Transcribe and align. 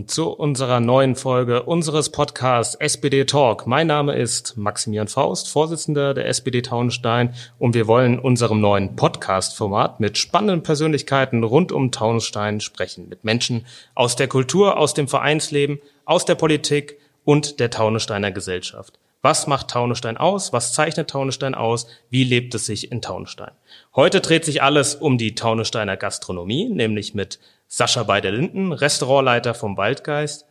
willkommen 0.00 0.08
zu 0.08 0.30
unserer 0.30 0.80
neuen 0.80 1.14
Folge 1.14 1.64
unseres 1.64 2.10
Podcasts 2.10 2.74
SPD 2.74 3.24
Talk. 3.26 3.66
Mein 3.66 3.86
Name 3.86 4.14
ist 4.14 4.56
Maximilian 4.56 5.08
Faust, 5.08 5.50
Vorsitzender 5.50 6.14
der 6.14 6.26
SPD 6.26 6.62
Taunstein 6.62 7.34
und 7.58 7.74
wir 7.74 7.86
wollen 7.86 8.18
unserem 8.18 8.60
neuen 8.60 8.96
Podcast-Format 8.96 10.00
mit 10.00 10.16
spannenden 10.16 10.62
Persönlichkeiten 10.62 11.44
rund 11.44 11.70
um 11.70 11.90
Taunstein 11.90 12.60
sprechen. 12.60 13.08
Mit 13.08 13.24
Menschen 13.24 13.66
aus 13.94 14.16
der 14.16 14.28
Kultur, 14.28 14.78
aus 14.78 14.94
dem 14.94 15.06
Vereinsleben, 15.06 15.80
aus 16.06 16.24
der 16.24 16.34
Politik 16.34 16.98
und 17.24 17.60
der 17.60 17.70
Taunsteiner 17.70 18.30
Gesellschaft. 18.32 18.99
Was 19.22 19.46
macht 19.46 19.68
Taunestein 19.68 20.16
aus? 20.16 20.54
Was 20.54 20.72
zeichnet 20.72 21.10
Taunestein 21.10 21.54
aus? 21.54 21.86
Wie 22.08 22.24
lebt 22.24 22.54
es 22.54 22.64
sich 22.64 22.90
in 22.90 23.02
Taunestein? 23.02 23.50
Heute 23.94 24.22
dreht 24.22 24.46
sich 24.46 24.62
alles 24.62 24.94
um 24.94 25.18
die 25.18 25.34
Taunesteiner 25.34 25.98
Gastronomie, 25.98 26.70
nämlich 26.70 27.14
mit 27.14 27.38
Sascha 27.68 28.02
Beider-Linden, 28.04 28.72
Restaurantleiter 28.72 29.52
vom 29.52 29.76
Waldgeist. 29.76 30.46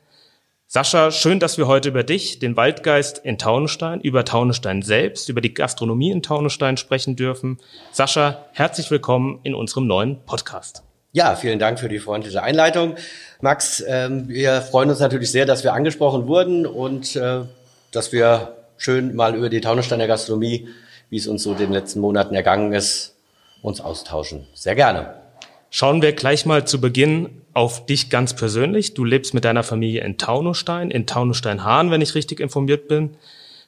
Sascha, 0.67 1.09
schön, 1.09 1.39
dass 1.39 1.57
wir 1.57 1.65
heute 1.65 1.89
über 1.89 2.03
dich, 2.03 2.37
den 2.37 2.55
Waldgeist 2.55 3.17
in 3.17 3.39
Taunestein, 3.39 4.01
über 4.01 4.23
Taunestein 4.23 4.83
selbst, 4.83 5.29
über 5.29 5.41
die 5.41 5.55
Gastronomie 5.55 6.11
in 6.11 6.21
Taunestein 6.21 6.77
sprechen 6.77 7.15
dürfen. 7.15 7.57
Sascha, 7.91 8.45
herzlich 8.53 8.91
willkommen 8.91 9.39
in 9.41 9.55
unserem 9.55 9.87
neuen 9.87 10.23
Podcast. 10.27 10.83
Ja, 11.11 11.35
vielen 11.35 11.57
Dank 11.57 11.79
für 11.79 11.89
die 11.89 11.97
freundliche 11.97 12.43
Einleitung. 12.43 12.97
Max, 13.41 13.83
ähm, 13.87 14.27
wir 14.27 14.61
freuen 14.61 14.91
uns 14.91 14.99
natürlich 14.99 15.31
sehr, 15.31 15.47
dass 15.47 15.63
wir 15.63 15.73
angesprochen 15.73 16.27
wurden 16.27 16.67
und 16.67 17.15
äh, 17.15 17.45
dass 17.91 18.11
wir 18.11 18.58
schön 18.79 19.15
mal 19.15 19.35
über 19.35 19.49
die 19.49 19.61
Taunussteiner 19.61 20.07
Gastronomie, 20.07 20.67
wie 21.11 21.17
es 21.17 21.27
uns 21.27 21.43
so 21.43 21.53
den 21.53 21.71
letzten 21.71 21.99
Monaten 21.99 22.33
ergangen 22.33 22.73
ist, 22.73 23.15
uns 23.61 23.81
austauschen. 23.81 24.47
Sehr 24.55 24.73
gerne. 24.73 25.15
Schauen 25.69 26.01
wir 26.01 26.13
gleich 26.13 26.47
mal 26.47 26.65
zu 26.65 26.81
Beginn 26.81 27.29
auf 27.53 27.85
dich 27.85 28.09
ganz 28.09 28.35
persönlich. 28.35 28.95
Du 28.95 29.03
lebst 29.05 29.33
mit 29.33 29.45
deiner 29.45 29.63
Familie 29.63 30.03
in 30.03 30.17
Taunusstein, 30.17 30.89
in 30.89 31.05
Taunusstein-Hahn, 31.05 31.91
wenn 31.91 32.01
ich 32.01 32.15
richtig 32.15 32.39
informiert 32.39 32.87
bin. 32.87 33.11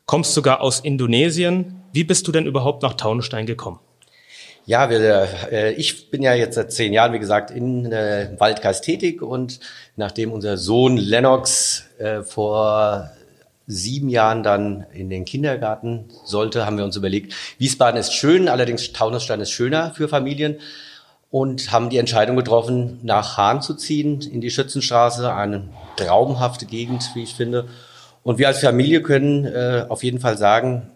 Kommst 0.06 0.34
sogar 0.34 0.62
aus 0.62 0.80
Indonesien. 0.80 1.84
Wie 1.94 2.04
bist 2.04 2.28
du 2.28 2.32
denn 2.32 2.48
überhaupt 2.48 2.82
nach 2.82 2.96
Taunusstein 2.96 3.46
gekommen? 3.46 3.80
Ja, 4.66 4.90
wir, 4.90 5.28
äh, 5.52 5.74
ich 5.74 6.10
bin 6.10 6.22
ja 6.22 6.34
jetzt 6.34 6.56
seit 6.56 6.72
zehn 6.72 6.94
Jahren, 6.94 7.14
wie 7.14 7.20
gesagt, 7.20 7.52
in 7.52 7.92
äh, 7.92 8.30
Waldgeist 8.38 8.84
tätig 8.84 9.22
und 9.22 9.60
nachdem 9.96 10.32
unser 10.32 10.58
Sohn 10.58 10.98
Lennox 10.98 11.86
äh, 11.98 12.22
vor 12.22 13.12
sieben 13.72 14.10
Jahren 14.10 14.44
dann 14.44 14.86
in 14.94 15.10
den 15.10 15.26
Kindergarten 15.26 16.06
sollte, 16.26 16.66
haben 16.66 16.78
wir 16.78 16.84
uns 16.84 16.96
überlegt, 16.96 17.34
Wiesbaden 17.58 18.00
ist 18.00 18.14
schön, 18.14 18.48
allerdings 18.48 18.92
Taunusstein 18.92 19.40
ist 19.40 19.52
schöner 19.52 19.94
für 19.96 20.08
Familien 20.08 20.58
und 21.30 21.72
haben 21.72 21.90
die 21.90 21.98
Entscheidung 21.98 22.36
getroffen, 22.36 23.00
nach 23.04 23.38
Hahn 23.38 23.62
zu 23.62 23.74
ziehen, 23.74 24.22
in 24.22 24.42
die 24.42 24.52
Schützenstraße, 24.52 25.34
eine 25.34 25.70
traumhafte 25.96 26.66
Gegend, 26.66 27.10
wie 27.14 27.24
ich 27.24 27.34
finde. 27.34 27.68
Und 28.24 28.38
wir 28.38 28.48
als 28.48 28.60
Familie 28.60 29.02
können 29.02 29.46
äh, 29.46 29.86
auf 29.88 30.04
jeden 30.04 30.20
Fall 30.20 30.38
sagen, 30.38 30.92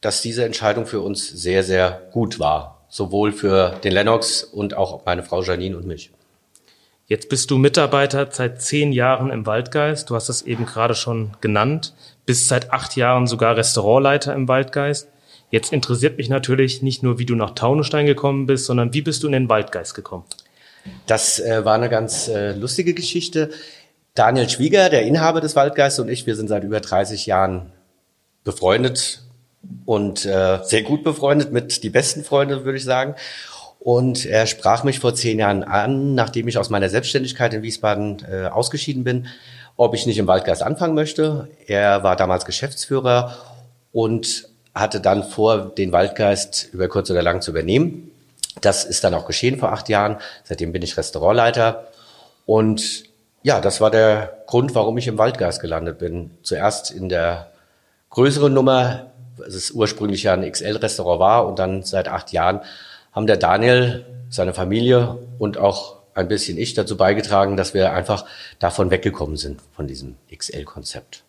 dass 0.00 0.22
diese 0.22 0.44
Entscheidung 0.44 0.86
für 0.86 1.00
uns 1.00 1.28
sehr, 1.28 1.64
sehr 1.64 2.02
gut 2.12 2.38
war. 2.38 2.86
Sowohl 2.88 3.32
für 3.32 3.76
den 3.84 3.92
Lennox 3.92 4.44
und 4.44 4.74
auch 4.74 5.04
meine 5.06 5.22
Frau 5.22 5.42
Janine 5.42 5.76
und 5.76 5.86
mich. 5.86 6.10
Jetzt 7.06 7.28
bist 7.28 7.50
du 7.50 7.58
Mitarbeiter 7.58 8.28
seit 8.30 8.62
zehn 8.62 8.92
Jahren 8.92 9.30
im 9.30 9.44
Waldgeist. 9.44 10.10
Du 10.10 10.14
hast 10.14 10.28
es 10.28 10.42
eben 10.42 10.64
gerade 10.64 10.94
schon 10.94 11.32
genannt. 11.40 11.92
Bist 12.26 12.48
seit 12.48 12.72
acht 12.72 12.96
Jahren 12.96 13.26
sogar 13.26 13.56
Restaurantleiter 13.56 14.34
im 14.34 14.48
Waldgeist. 14.48 15.08
Jetzt 15.50 15.72
interessiert 15.72 16.16
mich 16.16 16.28
natürlich 16.28 16.82
nicht 16.82 17.02
nur, 17.02 17.18
wie 17.18 17.26
du 17.26 17.34
nach 17.34 17.50
Taunusstein 17.50 18.06
gekommen 18.06 18.46
bist, 18.46 18.66
sondern 18.66 18.94
wie 18.94 19.02
bist 19.02 19.22
du 19.22 19.26
in 19.26 19.32
den 19.32 19.48
Waldgeist 19.48 19.94
gekommen? 19.94 20.24
Das 21.06 21.40
äh, 21.40 21.64
war 21.64 21.74
eine 21.74 21.88
ganz 21.88 22.28
äh, 22.28 22.52
lustige 22.52 22.94
Geschichte. 22.94 23.50
Daniel 24.14 24.48
Schwieger, 24.48 24.88
der 24.88 25.02
Inhaber 25.02 25.40
des 25.40 25.56
Waldgeists 25.56 25.98
und 25.98 26.08
ich, 26.08 26.26
wir 26.26 26.36
sind 26.36 26.48
seit 26.48 26.64
über 26.64 26.80
30 26.80 27.26
Jahren 27.26 27.72
befreundet 28.44 29.22
und 29.84 30.24
äh, 30.24 30.58
sehr 30.62 30.82
gut 30.82 31.02
befreundet, 31.04 31.52
mit 31.52 31.82
die 31.82 31.90
besten 31.90 32.24
Freunde, 32.24 32.64
würde 32.64 32.78
ich 32.78 32.84
sagen. 32.84 33.14
Und 33.80 34.26
er 34.26 34.46
sprach 34.46 34.84
mich 34.84 35.00
vor 35.00 35.14
zehn 35.14 35.38
Jahren 35.38 35.64
an, 35.64 36.14
nachdem 36.14 36.46
ich 36.46 36.58
aus 36.58 36.68
meiner 36.68 36.90
Selbstständigkeit 36.90 37.54
in 37.54 37.62
Wiesbaden 37.62 38.22
äh, 38.30 38.46
ausgeschieden 38.46 39.04
bin, 39.04 39.26
ob 39.76 39.94
ich 39.94 40.04
nicht 40.04 40.18
im 40.18 40.26
Waldgeist 40.26 40.62
anfangen 40.62 40.94
möchte. 40.94 41.48
Er 41.66 42.02
war 42.02 42.14
damals 42.14 42.44
Geschäftsführer 42.44 43.34
und 43.90 44.48
hatte 44.74 45.00
dann 45.00 45.24
vor, 45.24 45.74
den 45.74 45.92
Waldgeist 45.92 46.68
über 46.72 46.88
kurz 46.88 47.10
oder 47.10 47.22
lang 47.22 47.40
zu 47.40 47.52
übernehmen. 47.52 48.10
Das 48.60 48.84
ist 48.84 49.02
dann 49.02 49.14
auch 49.14 49.26
geschehen 49.26 49.58
vor 49.58 49.72
acht 49.72 49.88
Jahren. 49.88 50.18
Seitdem 50.44 50.72
bin 50.72 50.82
ich 50.82 50.98
Restaurantleiter. 50.98 51.88
Und 52.44 53.04
ja, 53.42 53.62
das 53.62 53.80
war 53.80 53.90
der 53.90 54.42
Grund, 54.46 54.74
warum 54.74 54.98
ich 54.98 55.06
im 55.06 55.16
Waldgeist 55.16 55.62
gelandet 55.62 55.98
bin. 55.98 56.32
Zuerst 56.42 56.90
in 56.90 57.08
der 57.08 57.50
größeren 58.10 58.52
Nummer, 58.52 59.06
es 59.46 59.70
ursprünglich 59.70 60.24
ja 60.24 60.34
ein 60.34 60.50
XL-Restaurant 60.50 61.18
war 61.20 61.46
und 61.46 61.58
dann 61.58 61.82
seit 61.82 62.08
acht 62.08 62.32
Jahren 62.32 62.60
haben 63.12 63.26
der 63.26 63.36
Daniel, 63.36 64.06
seine 64.28 64.54
Familie 64.54 65.18
und 65.38 65.58
auch 65.58 66.00
ein 66.14 66.28
bisschen 66.28 66.58
ich 66.58 66.74
dazu 66.74 66.96
beigetragen, 66.96 67.56
dass 67.56 67.74
wir 67.74 67.92
einfach 67.92 68.24
davon 68.58 68.90
weggekommen 68.90 69.36
sind, 69.36 69.60
von 69.74 69.86
diesem 69.86 70.16
XL-Konzept. 70.34 71.24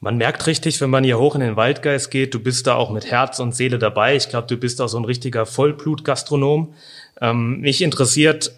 Man 0.00 0.18
merkt 0.18 0.46
richtig, 0.46 0.80
wenn 0.80 0.90
man 0.90 1.02
hier 1.02 1.18
hoch 1.18 1.34
in 1.34 1.40
den 1.40 1.56
Waldgeist 1.56 2.10
geht, 2.10 2.34
du 2.34 2.40
bist 2.40 2.66
da 2.66 2.74
auch 2.74 2.90
mit 2.90 3.10
Herz 3.10 3.40
und 3.40 3.54
Seele 3.54 3.78
dabei. 3.78 4.16
Ich 4.16 4.28
glaube, 4.28 4.46
du 4.46 4.56
bist 4.56 4.80
auch 4.80 4.88
so 4.88 4.98
ein 4.98 5.06
richtiger 5.06 5.46
Vollblutgastronom. 5.46 6.74
Ähm, 7.22 7.60
mich 7.60 7.80
interessiert, 7.80 8.52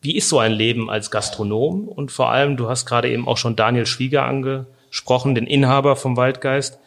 wie 0.00 0.16
ist 0.16 0.28
so 0.28 0.38
ein 0.38 0.52
Leben 0.52 0.90
als 0.90 1.10
Gastronom? 1.10 1.86
Und 1.86 2.10
vor 2.10 2.30
allem, 2.30 2.56
du 2.56 2.68
hast 2.68 2.86
gerade 2.86 3.10
eben 3.10 3.28
auch 3.28 3.36
schon 3.36 3.54
Daniel 3.54 3.86
Schwieger 3.86 4.24
angesprochen, 4.24 5.34
den 5.34 5.46
Inhaber 5.46 5.94
vom 5.94 6.16
Waldgeist. 6.16 6.78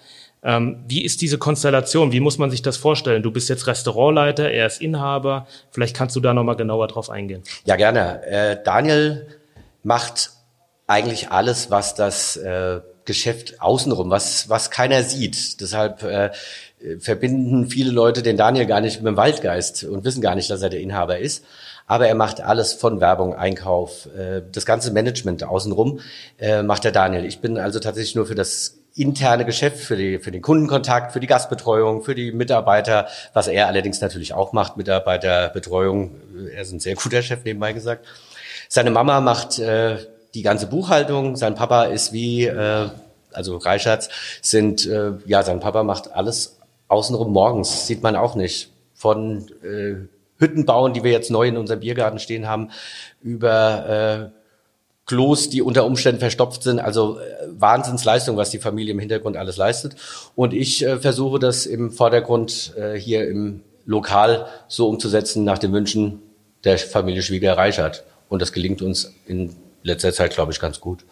Ähm, 0.44 0.84
wie 0.88 1.04
ist 1.04 1.22
diese 1.22 1.38
Konstellation? 1.38 2.12
Wie 2.12 2.20
muss 2.20 2.38
man 2.38 2.52
sich 2.52 2.62
das 2.62 2.78
vorstellen? 2.78 3.24
Du 3.24 3.31
bist 3.31 3.50
jetzt 3.50 3.68
Restaurantleiter, 3.68 4.50
er 4.52 4.68
ist 4.68 4.81
Inhaber. 4.81 5.48
Vielleicht 5.72 5.96
kannst 5.96 6.16
du 6.16 6.20
da 6.20 6.34
nochmal 6.34 6.56
genauer 6.56 6.88
drauf 6.88 7.09
eingehen. 7.09 7.44
Ja, 7.66 7.76
gerne. 7.76 8.26
Äh, 8.26 8.58
Daniel 8.64 9.28
macht 9.84 10.31
eigentlich 10.88 11.30
alles, 11.30 11.72
was 11.72 11.96
das 11.96 12.36
äh, 12.38 12.81
Geschäft 13.06 13.62
außenrum, 13.62 14.09
was, 14.09 14.50
was 14.50 14.70
keiner 14.70 15.04
sieht. 15.04 15.62
Deshalb 15.62 16.04
äh, 16.04 16.31
verbinden 17.00 17.68
viele 17.68 17.92
Leute 17.92 18.22
den 18.22 18.38
Daniel 18.38 18.66
gar 18.66 18.81
nicht 18.81 18.98
mit 18.98 19.08
dem 19.08 19.18
Waldgeist 19.18 19.86
und 19.86 20.04
wissen 20.04 20.22
gar 20.22 20.36
nicht, 20.36 20.50
dass 20.50 20.62
er 20.62 20.70
der 20.70 20.81
Inhaber 20.81 21.20
ist. 21.20 21.46
Aber 21.86 22.08
er 22.08 22.16
macht 22.16 22.42
alles 22.42 22.74
von 22.74 23.02
Werbung, 23.02 23.34
Einkauf, 23.34 24.08
äh, 24.18 24.42
das 24.52 24.66
ganze 24.66 24.92
Management 24.92 25.44
außenrum 25.44 26.00
äh, 26.38 26.64
macht 26.64 26.84
der 26.84 26.92
Daniel. 26.92 27.25
Ich 27.25 27.40
bin 27.40 27.58
also 27.58 27.80
tatsächlich 27.80 28.16
nur 28.16 28.25
für 28.25 28.36
das 28.36 28.82
interne 28.96 29.46
Geschäft, 29.46 29.80
für, 29.80 29.98
die, 29.98 30.20
für 30.20 30.31
den 30.31 30.42
Kundenkontakt, 30.42 31.14
für 31.14 31.20
die 31.20 31.28
Gastbetreuung, 31.28 32.04
für 32.04 32.14
die 32.14 32.31
Mitarbeiter, 32.31 33.08
was 33.34 33.48
er 33.48 33.68
allerdings 33.68 34.02
natürlich 34.02 34.34
auch 34.34 34.54
macht, 34.54 34.78
Mitarbeiterbetreuung. 34.78 36.12
Er 36.54 36.62
ist 36.62 36.72
ein 36.72 36.80
sehr 36.80 36.96
guter 36.96 37.22
Chef, 37.22 37.44
nebenbei 37.44 37.74
gesagt. 37.74 38.06
Seine 38.70 38.92
Mama 38.92 39.20
macht 39.20 39.59
äh, 39.59 39.98
die 40.34 40.44
ganze 40.44 40.68
Buchhaltung. 40.68 41.36
Sein 41.36 41.56
Papa 41.56 41.86
ist 41.86 42.14
wie, 42.14 42.46
äh, 42.46 42.90
also 43.31 43.58
Reichertz 43.58 44.09
sind, 44.42 44.86
äh, 44.86 45.14
ja, 45.25 45.44
sein 45.44 45.60
Papa 45.60 45.84
macht 45.84 46.14
alles 46.14 46.58
außenrum 46.88 47.31
morgens, 47.31 47.88
sieht 47.88 48.04
man 48.04 48.16
auch 48.16 48.36
nicht. 48.36 48.72
Von 48.94 49.48
äh, 49.64 50.08
Hütten 50.38 50.66
bauen, 50.66 50.94
die 50.94 51.04
wir 51.04 51.12
jetzt 51.12 51.31
neu 51.31 51.48
in 51.48 51.58
unserem 51.58 51.80
Biergarten 51.80 52.20
stehen 52.20 52.48
haben, 52.48 52.70
über 53.22 54.31
äh, 54.31 54.43
Klos, 55.06 55.50
die 55.50 55.62
unter 55.62 55.86
Umständen 55.86 56.19
verstopft 56.19 56.64
sind. 56.64 56.80
Also 56.80 57.19
äh, 57.19 57.24
Wahnsinnsleistung, 57.47 58.38
was 58.38 58.50
die 58.50 58.59
Familie 58.59 58.94
im 58.94 59.00
Hintergrund 59.00 59.38
alles 59.38 59.58
leistet. 59.58 59.96
Und 60.36 60.53
ich 60.53 60.86
äh, 60.86 61.00
versuche 61.00 61.39
das 61.39 61.66
im 61.66 61.92
Vordergrund 61.92 62.74
äh, 62.77 62.94
hier 62.98 63.27
im 63.27 63.62
Lokal 63.86 64.48
so 64.68 64.88
umzusetzen 64.88 65.44
nach 65.44 65.57
den 65.57 65.74
Wünschen 65.74 66.22
der 66.63 66.77
Familie 66.77 67.22
Schwieger 67.22 67.57
Reichert. 67.57 68.04
Und 68.30 68.42
das 68.42 68.54
gelingt 68.54 68.81
uns 68.81 69.13
in 69.27 69.56
letzter 69.83 70.13
Zeit, 70.13 70.33
glaube 70.33 70.54
ich, 70.54 70.60
ganz 70.60 70.80
gut. 70.80 71.06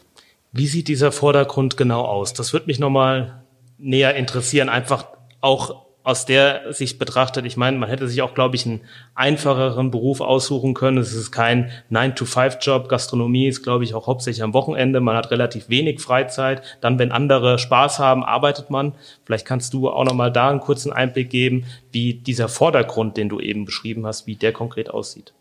Wie 0.53 0.67
sieht 0.67 0.87
dieser 0.87 1.11
Vordergrund 1.11 1.75
genau 1.77 2.03
aus? 2.03 2.33
Das 2.33 2.53
würde 2.53 2.67
mich 2.67 2.79
nochmal 2.79 3.43
näher 3.77 4.15
interessieren, 4.15 4.69
einfach 4.69 5.07
auch 5.41 5.85
aus 6.03 6.25
der 6.25 6.73
Sicht 6.73 6.97
betrachtet, 6.97 7.45
ich 7.45 7.57
meine, 7.57 7.77
man 7.77 7.87
hätte 7.87 8.07
sich 8.07 8.21
auch, 8.21 8.33
glaube 8.33 8.55
ich, 8.55 8.65
einen 8.65 8.81
einfacheren 9.13 9.91
Beruf 9.91 10.19
aussuchen 10.19 10.73
können. 10.73 10.97
Es 10.97 11.13
ist 11.13 11.31
kein 11.31 11.71
9-to-5-Job. 11.91 12.89
Gastronomie 12.89 13.47
ist, 13.47 13.61
glaube 13.61 13.83
ich, 13.83 13.93
auch 13.93 14.07
hauptsächlich 14.07 14.41
am 14.41 14.53
Wochenende. 14.53 14.99
Man 14.99 15.15
hat 15.15 15.29
relativ 15.29 15.69
wenig 15.69 16.01
Freizeit. 16.01 16.63
Dann, 16.81 16.97
wenn 16.97 17.11
andere 17.11 17.59
Spaß 17.59 17.99
haben, 17.99 18.23
arbeitet 18.23 18.71
man. 18.71 18.93
Vielleicht 19.25 19.45
kannst 19.45 19.73
du 19.73 19.89
auch 19.89 20.03
nochmal 20.03 20.31
da 20.31 20.49
einen 20.49 20.59
kurzen 20.59 20.91
Einblick 20.91 21.29
geben, 21.29 21.65
wie 21.91 22.15
dieser 22.15 22.49
Vordergrund, 22.49 23.17
den 23.17 23.29
du 23.29 23.39
eben 23.39 23.65
beschrieben 23.65 24.07
hast, 24.07 24.25
wie 24.25 24.35
der 24.35 24.53
konkret 24.53 24.89
aussieht. 24.89 25.33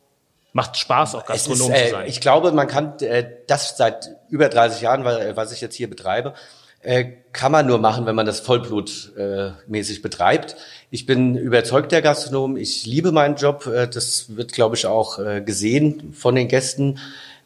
Macht 0.52 0.76
Spaß, 0.76 1.14
auch 1.14 1.24
Gastronom 1.24 1.70
ist, 1.70 1.78
äh, 1.78 1.84
zu 1.84 1.90
sein. 1.92 2.08
Ich 2.08 2.20
glaube, 2.20 2.52
man 2.52 2.66
kann 2.66 2.98
äh, 3.00 3.24
das 3.46 3.76
seit 3.76 4.10
über 4.28 4.48
30 4.48 4.82
Jahren, 4.82 5.04
weil, 5.04 5.36
was 5.36 5.52
ich 5.52 5.60
jetzt 5.60 5.76
hier 5.76 5.88
betreibe, 5.88 6.34
äh, 6.82 7.12
kann 7.32 7.52
man 7.52 7.66
nur 7.66 7.78
machen, 7.78 8.06
wenn 8.06 8.14
man 8.14 8.26
das 8.26 8.40
vollblutmäßig 8.40 9.98
äh, 9.98 10.02
betreibt. 10.02 10.56
Ich 10.90 11.06
bin 11.06 11.36
überzeugter 11.36 12.02
Gastronom. 12.02 12.56
Ich 12.56 12.86
liebe 12.86 13.12
meinen 13.12 13.36
Job. 13.36 13.66
Äh, 13.66 13.86
das 13.86 14.36
wird, 14.36 14.52
glaube 14.52 14.76
ich, 14.76 14.86
auch 14.86 15.18
äh, 15.18 15.42
gesehen 15.42 16.12
von 16.12 16.34
den 16.34 16.48
Gästen. 16.48 16.98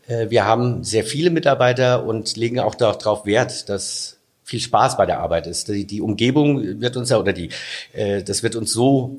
Wir 0.07 0.45
haben 0.45 0.85
sehr 0.85 1.03
viele 1.03 1.31
Mitarbeiter 1.31 2.05
und 2.05 2.37
legen 2.37 2.61
auch 2.61 2.75
darauf 2.75 3.25
Wert, 3.25 3.71
dass 3.71 4.19
viel 4.43 4.61
Spaß 4.61 4.99
bei 4.99 5.07
der 5.07 5.21
Arbeit 5.21 5.47
ist. 5.47 5.69
Die, 5.69 6.01
Umgebung 6.03 6.83
wird 6.83 6.99
uns 6.99 7.09
ja 7.09 7.19
oder 7.19 7.33
die, 7.33 7.49
das 7.95 8.43
wird 8.43 8.55
uns 8.55 8.71
so 8.71 9.17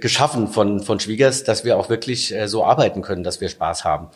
geschaffen 0.00 0.48
von 0.48 0.80
von 0.80 1.00
Schwiegers, 1.00 1.44
dass 1.44 1.66
wir 1.66 1.76
auch 1.76 1.90
wirklich 1.90 2.34
so 2.46 2.64
arbeiten 2.64 3.02
können, 3.02 3.24
dass 3.24 3.42
wir 3.42 3.50
Spaß 3.50 3.84
haben. 3.84 4.08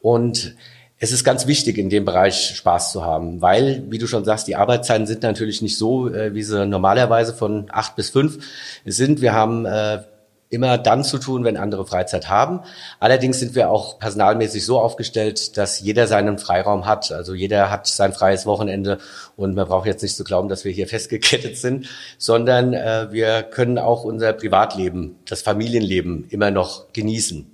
Und 0.00 0.56
es 1.02 1.10
ist 1.10 1.24
ganz 1.24 1.48
wichtig, 1.48 1.78
in 1.78 1.90
dem 1.90 2.04
Bereich 2.04 2.54
Spaß 2.54 2.92
zu 2.92 3.04
haben, 3.04 3.42
weil, 3.42 3.82
wie 3.88 3.98
du 3.98 4.06
schon 4.06 4.24
sagst, 4.24 4.46
die 4.46 4.54
Arbeitszeiten 4.54 5.04
sind 5.04 5.24
natürlich 5.24 5.60
nicht 5.60 5.76
so, 5.76 6.08
äh, 6.08 6.32
wie 6.32 6.44
sie 6.44 6.64
normalerweise 6.64 7.34
von 7.34 7.66
acht 7.72 7.96
bis 7.96 8.10
fünf 8.10 8.38
sind. 8.84 9.20
Wir 9.20 9.32
haben 9.32 9.66
äh, 9.66 10.04
immer 10.48 10.78
dann 10.78 11.02
zu 11.02 11.18
tun, 11.18 11.42
wenn 11.42 11.56
andere 11.56 11.84
Freizeit 11.84 12.28
haben. 12.28 12.60
Allerdings 13.00 13.40
sind 13.40 13.56
wir 13.56 13.68
auch 13.68 13.98
personalmäßig 13.98 14.64
so 14.64 14.78
aufgestellt, 14.78 15.56
dass 15.56 15.80
jeder 15.80 16.06
seinen 16.06 16.38
Freiraum 16.38 16.86
hat. 16.86 17.10
Also 17.10 17.34
jeder 17.34 17.68
hat 17.68 17.88
sein 17.88 18.12
freies 18.12 18.46
Wochenende 18.46 18.98
und 19.34 19.56
man 19.56 19.66
braucht 19.66 19.86
jetzt 19.86 20.02
nicht 20.02 20.14
zu 20.14 20.22
glauben, 20.22 20.48
dass 20.48 20.64
wir 20.64 20.70
hier 20.70 20.86
festgekettet 20.86 21.56
sind, 21.56 21.88
sondern 22.16 22.74
äh, 22.74 23.08
wir 23.10 23.42
können 23.42 23.78
auch 23.78 24.04
unser 24.04 24.32
Privatleben, 24.34 25.16
das 25.28 25.42
Familienleben 25.42 26.28
immer 26.28 26.52
noch 26.52 26.92
genießen. 26.92 27.51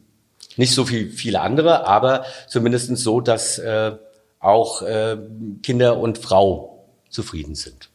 Nicht 0.59 0.75
so 0.75 0.91
wie 0.91 1.07
viele 1.07 1.41
andere, 1.41 1.87
aber 1.87 2.25
zumindest 2.49 2.95
so, 2.99 3.21
dass 3.21 3.59
äh, 3.59 3.93
auch 4.41 4.83
äh, 4.83 5.17
Kinder 5.63 5.99
und 5.99 6.19
Frau 6.19 6.85
zufrieden 7.09 7.55
sind. 7.55 7.91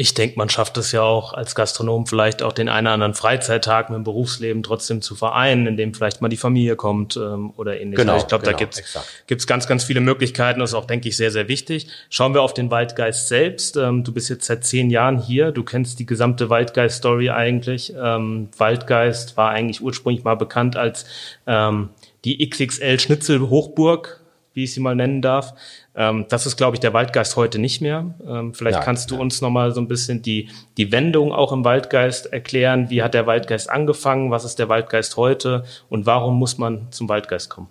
Ich 0.00 0.14
denke, 0.14 0.38
man 0.38 0.48
schafft 0.48 0.78
es 0.78 0.92
ja 0.92 1.02
auch 1.02 1.32
als 1.32 1.56
Gastronom 1.56 2.06
vielleicht 2.06 2.44
auch 2.44 2.52
den 2.52 2.68
einen 2.68 2.86
oder 2.86 2.94
anderen 2.94 3.14
Freizeittag 3.14 3.90
mit 3.90 3.96
dem 3.96 4.04
Berufsleben 4.04 4.62
trotzdem 4.62 5.02
zu 5.02 5.16
vereinen, 5.16 5.66
indem 5.66 5.92
vielleicht 5.92 6.20
mal 6.20 6.28
die 6.28 6.36
Familie 6.36 6.76
kommt 6.76 7.16
ähm, 7.16 7.52
oder 7.56 7.80
ähnliches. 7.80 8.02
Genau, 8.02 8.12
also 8.12 8.24
ich 8.24 8.28
glaube, 8.28 8.44
genau, 8.44 8.56
da 8.56 8.58
gibt's 8.58 9.24
gibt's 9.26 9.48
ganz, 9.48 9.66
ganz 9.66 9.82
viele 9.82 10.00
Möglichkeiten. 10.00 10.60
Das 10.60 10.70
ist 10.70 10.74
auch, 10.74 10.84
denke 10.84 11.08
ich, 11.08 11.16
sehr, 11.16 11.32
sehr 11.32 11.48
wichtig. 11.48 11.88
Schauen 12.10 12.32
wir 12.32 12.42
auf 12.42 12.54
den 12.54 12.70
Waldgeist 12.70 13.26
selbst. 13.26 13.76
Ähm, 13.76 14.04
du 14.04 14.12
bist 14.12 14.30
jetzt 14.30 14.46
seit 14.46 14.64
zehn 14.64 14.88
Jahren 14.88 15.18
hier. 15.18 15.50
Du 15.50 15.64
kennst 15.64 15.98
die 15.98 16.06
gesamte 16.06 16.48
Waldgeist-Story 16.48 17.30
eigentlich. 17.30 17.92
Ähm, 18.00 18.50
Waldgeist 18.56 19.36
war 19.36 19.50
eigentlich 19.50 19.82
ursprünglich 19.82 20.22
mal 20.22 20.36
bekannt 20.36 20.76
als 20.76 21.06
ähm, 21.48 21.88
die 22.24 22.48
XXL 22.48 22.98
Schnitzel 22.98 23.48
Hochburg, 23.48 24.20
wie 24.54 24.64
ich 24.64 24.74
sie 24.74 24.80
mal 24.80 24.96
nennen 24.96 25.22
darf. 25.22 25.54
Ähm, 25.94 26.26
das 26.28 26.44
ist, 26.46 26.56
glaube 26.56 26.76
ich, 26.76 26.80
der 26.80 26.92
Waldgeist 26.92 27.36
heute 27.36 27.58
nicht 27.58 27.80
mehr. 27.80 28.14
Ähm, 28.26 28.54
vielleicht 28.54 28.78
ja, 28.78 28.84
kannst 28.84 29.10
du 29.10 29.14
ja. 29.14 29.20
uns 29.20 29.40
noch 29.40 29.50
mal 29.50 29.72
so 29.72 29.80
ein 29.80 29.88
bisschen 29.88 30.20
die, 30.20 30.48
die 30.76 30.90
Wendung 30.90 31.32
auch 31.32 31.52
im 31.52 31.64
Waldgeist 31.64 32.32
erklären. 32.32 32.90
Wie 32.90 33.02
hat 33.02 33.14
der 33.14 33.26
Waldgeist 33.26 33.70
angefangen? 33.70 34.30
Was 34.30 34.44
ist 34.44 34.58
der 34.58 34.68
Waldgeist 34.68 35.16
heute? 35.16 35.64
Und 35.88 36.06
warum 36.06 36.38
muss 36.38 36.58
man 36.58 36.88
zum 36.90 37.08
Waldgeist 37.08 37.50
kommen? 37.50 37.68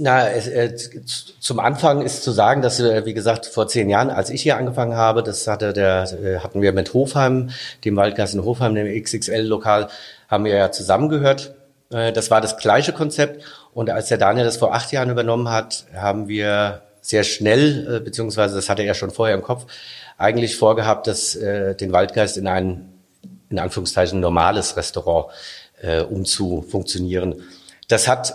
Na, 0.00 0.28
äh, 0.30 0.76
zum 0.76 1.58
Anfang 1.58 2.02
ist 2.02 2.22
zu 2.22 2.30
sagen, 2.30 2.62
dass 2.62 2.78
äh, 2.78 3.04
wie 3.04 3.14
gesagt 3.14 3.46
vor 3.46 3.66
zehn 3.66 3.90
Jahren, 3.90 4.10
als 4.10 4.30
ich 4.30 4.42
hier 4.42 4.56
angefangen 4.56 4.94
habe, 4.94 5.24
das 5.24 5.48
hatte 5.48 5.72
der 5.72 6.04
äh, 6.12 6.38
hatten 6.38 6.62
wir 6.62 6.72
mit 6.72 6.94
Hofheim, 6.94 7.50
dem 7.84 7.96
Waldgeist 7.96 8.34
in 8.34 8.44
Hofheim, 8.44 8.76
dem 8.76 8.86
XXL-Lokal, 8.86 9.88
haben 10.28 10.44
wir 10.44 10.54
ja 10.54 10.70
zusammengehört 10.70 11.57
das 11.90 12.30
war 12.30 12.40
das 12.40 12.58
gleiche 12.58 12.92
Konzept. 12.92 13.44
Und 13.72 13.90
als 13.90 14.08
der 14.08 14.18
Daniel 14.18 14.44
das 14.44 14.56
vor 14.56 14.74
acht 14.74 14.92
Jahren 14.92 15.10
übernommen 15.10 15.48
hat, 15.48 15.86
haben 15.94 16.28
wir 16.28 16.82
sehr 17.00 17.24
schnell, 17.24 17.96
äh, 17.96 18.00
beziehungsweise 18.00 18.54
das 18.56 18.68
hatte 18.68 18.82
er 18.82 18.94
schon 18.94 19.10
vorher 19.10 19.34
im 19.34 19.42
Kopf, 19.42 19.66
eigentlich 20.18 20.56
vorgehabt, 20.56 21.06
dass 21.06 21.34
äh, 21.36 21.74
den 21.74 21.92
Waldgeist 21.92 22.36
in 22.36 22.46
ein, 22.46 22.92
in 23.48 23.58
Anführungszeichen, 23.58 24.20
normales 24.20 24.76
Restaurant 24.76 25.32
äh, 25.80 26.00
umzufunktionieren. 26.00 27.42
Das 27.88 28.08
hat 28.08 28.34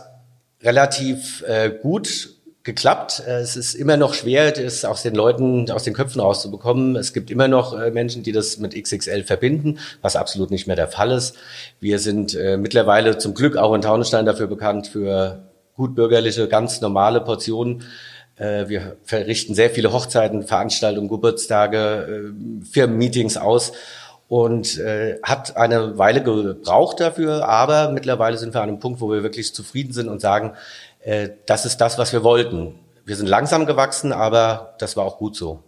relativ 0.63 1.43
äh, 1.43 1.69
gut 1.69 2.32
geklappt. 2.63 3.23
Äh, 3.27 3.39
es 3.39 3.55
ist 3.55 3.73
immer 3.75 3.97
noch 3.97 4.13
schwer, 4.13 4.51
das 4.51 4.85
aus 4.85 5.03
den 5.03 5.15
Leuten, 5.15 5.69
aus 5.69 5.83
den 5.83 5.93
Köpfen 5.93 6.21
rauszubekommen. 6.21 6.95
Es 6.95 7.13
gibt 7.13 7.29
immer 7.29 7.47
noch 7.47 7.77
äh, 7.77 7.91
Menschen, 7.91 8.23
die 8.23 8.31
das 8.31 8.57
mit 8.57 8.73
XXL 8.73 9.23
verbinden, 9.23 9.79
was 10.01 10.15
absolut 10.15 10.51
nicht 10.51 10.67
mehr 10.67 10.75
der 10.75 10.87
Fall 10.87 11.11
ist. 11.11 11.35
Wir 11.79 11.99
sind 11.99 12.35
äh, 12.35 12.57
mittlerweile 12.57 13.17
zum 13.17 13.33
Glück 13.33 13.57
auch 13.57 13.73
in 13.73 13.81
Taunusstein 13.81 14.25
dafür 14.25 14.47
bekannt 14.47 14.87
für 14.87 15.43
gut 15.75 15.95
bürgerliche, 15.95 16.47
ganz 16.47 16.81
normale 16.81 17.21
Portionen. 17.21 17.83
Wir 18.35 18.97
verrichten 19.03 19.53
sehr 19.53 19.69
viele 19.69 19.93
Hochzeiten, 19.93 20.41
Veranstaltungen, 20.41 21.07
Geburtstage, 21.07 22.33
Firmenmeetings 22.63 23.37
aus 23.37 23.73
und 24.27 24.79
äh, 24.79 25.19
hat 25.21 25.57
eine 25.57 25.99
Weile 25.99 26.23
gebraucht 26.23 26.99
dafür, 26.99 27.47
aber 27.47 27.91
mittlerweile 27.91 28.37
sind 28.37 28.55
wir 28.55 28.61
an 28.61 28.69
einem 28.69 28.79
Punkt, 28.79 28.99
wo 28.99 29.11
wir 29.11 29.21
wirklich 29.21 29.53
zufrieden 29.53 29.93
sind 29.93 30.07
und 30.07 30.21
sagen, 30.21 30.53
äh, 31.03 31.29
das 31.45 31.65
ist 31.65 31.77
das, 31.77 31.97
was 31.97 32.13
wir 32.13 32.23
wollten. 32.23 32.79
Wir 33.05 33.15
sind 33.15 33.27
langsam 33.27 33.65
gewachsen, 33.65 34.13
aber 34.13 34.75
das 34.79 34.95
war 34.95 35.03
auch 35.05 35.17
gut 35.17 35.35
so. 35.35 35.63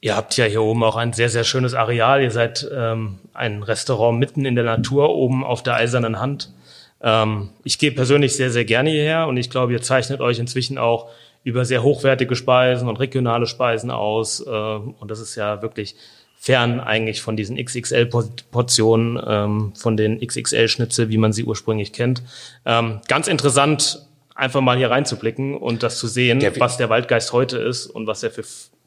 Ihr 0.00 0.16
habt 0.16 0.36
ja 0.36 0.44
hier 0.44 0.62
oben 0.62 0.84
auch 0.84 0.96
ein 0.96 1.14
sehr, 1.14 1.30
sehr 1.30 1.44
schönes 1.44 1.72
Areal. 1.72 2.22
Ihr 2.22 2.30
seid 2.30 2.68
ähm, 2.70 3.20
ein 3.32 3.62
Restaurant 3.62 4.18
mitten 4.18 4.44
in 4.44 4.54
der 4.54 4.64
Natur, 4.64 5.08
oben 5.14 5.42
auf 5.42 5.62
der 5.62 5.76
eisernen 5.76 6.20
Hand. 6.20 6.52
Ähm, 7.00 7.50
ich 7.64 7.78
gehe 7.78 7.90
persönlich 7.90 8.36
sehr, 8.36 8.50
sehr 8.50 8.66
gerne 8.66 8.90
hierher 8.90 9.26
und 9.28 9.38
ich 9.38 9.48
glaube, 9.48 9.72
ihr 9.72 9.80
zeichnet 9.80 10.20
euch 10.20 10.38
inzwischen 10.38 10.76
auch 10.76 11.08
über 11.42 11.64
sehr 11.64 11.82
hochwertige 11.82 12.36
Speisen 12.36 12.88
und 12.88 13.00
regionale 13.00 13.46
Speisen 13.46 13.90
aus. 13.90 14.40
Äh, 14.46 14.50
und 14.50 15.10
das 15.10 15.20
ist 15.20 15.36
ja 15.36 15.62
wirklich 15.62 15.96
fern 16.36 16.80
eigentlich 16.80 17.22
von 17.22 17.36
diesen 17.36 17.56
XXL-Portionen, 17.56 19.18
ähm, 19.26 19.72
von 19.74 19.96
den 19.96 20.20
XXL-Schnitze, 20.20 21.08
wie 21.08 21.16
man 21.16 21.32
sie 21.32 21.44
ursprünglich 21.44 21.94
kennt. 21.94 22.22
Ähm, 22.66 23.00
ganz 23.08 23.28
interessant 23.28 24.06
einfach 24.34 24.60
mal 24.60 24.76
hier 24.76 24.90
reinzublicken 24.90 25.56
und 25.56 25.82
das 25.82 25.98
zu 25.98 26.08
sehen, 26.08 26.40
der, 26.40 26.58
was 26.58 26.76
der 26.76 26.90
Waldgeist 26.90 27.32
heute 27.32 27.58
ist 27.58 27.86
und 27.86 28.06
was 28.06 28.22
er 28.22 28.30
für 28.30 28.44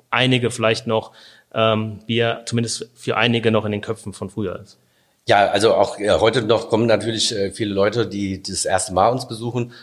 einige 0.10 0.52
vielleicht 0.52 0.88
noch, 0.88 1.12
ähm, 1.54 2.00
wie 2.06 2.20
er 2.20 2.46
zumindest 2.46 2.90
für 2.96 3.18
einige 3.18 3.52
noch 3.52 3.66
in 3.66 3.72
den 3.72 3.82
Köpfen 3.82 4.14
von 4.14 4.30
früher 4.30 4.60
ist. 4.60 4.78
Ja, 5.28 5.48
also 5.48 5.74
auch 5.74 6.00
ja, 6.00 6.22
heute 6.22 6.42
noch 6.44 6.70
kommen 6.70 6.86
natürlich 6.86 7.36
äh, 7.36 7.52
viele 7.52 7.74
Leute, 7.74 8.08
die 8.08 8.42
das 8.42 8.66
erste 8.66 8.94
Mal 8.94 9.10
uns 9.10 9.28
besuchen 9.28 9.74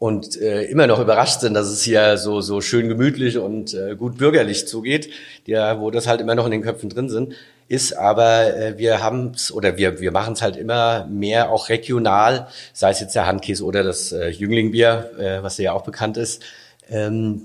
und 0.00 0.40
äh, 0.40 0.62
immer 0.64 0.86
noch 0.86 0.98
überrascht 0.98 1.40
sind, 1.40 1.54
dass 1.54 1.68
es 1.68 1.82
hier 1.82 2.16
so 2.16 2.40
so 2.40 2.60
schön 2.60 2.88
gemütlich 2.88 3.38
und 3.38 3.74
äh, 3.74 3.94
gut 3.94 4.16
bürgerlich 4.16 4.66
zugeht, 4.66 5.10
ja, 5.46 5.78
wo 5.78 5.92
das 5.92 6.08
halt 6.08 6.22
immer 6.22 6.34
noch 6.34 6.46
in 6.46 6.50
den 6.50 6.62
Köpfen 6.62 6.88
drin 6.88 7.08
sind 7.08 7.34
ist, 7.68 7.96
aber 7.96 8.56
äh, 8.56 8.78
wir 8.78 9.00
haben 9.00 9.30
es 9.34 9.52
oder 9.52 9.76
wir, 9.76 10.00
wir 10.00 10.10
machen 10.10 10.32
es 10.32 10.42
halt 10.42 10.56
immer 10.56 11.06
mehr 11.06 11.52
auch 11.52 11.68
regional, 11.68 12.48
sei 12.72 12.90
es 12.90 12.98
jetzt 12.98 13.14
der 13.14 13.26
Handkäse 13.26 13.64
oder 13.64 13.84
das 13.84 14.10
äh, 14.10 14.28
Jünglingbier, 14.28 15.10
äh, 15.18 15.42
was 15.44 15.56
ja 15.58 15.72
auch 15.72 15.84
bekannt 15.84 16.16
ist. 16.16 16.42
Ähm, 16.90 17.44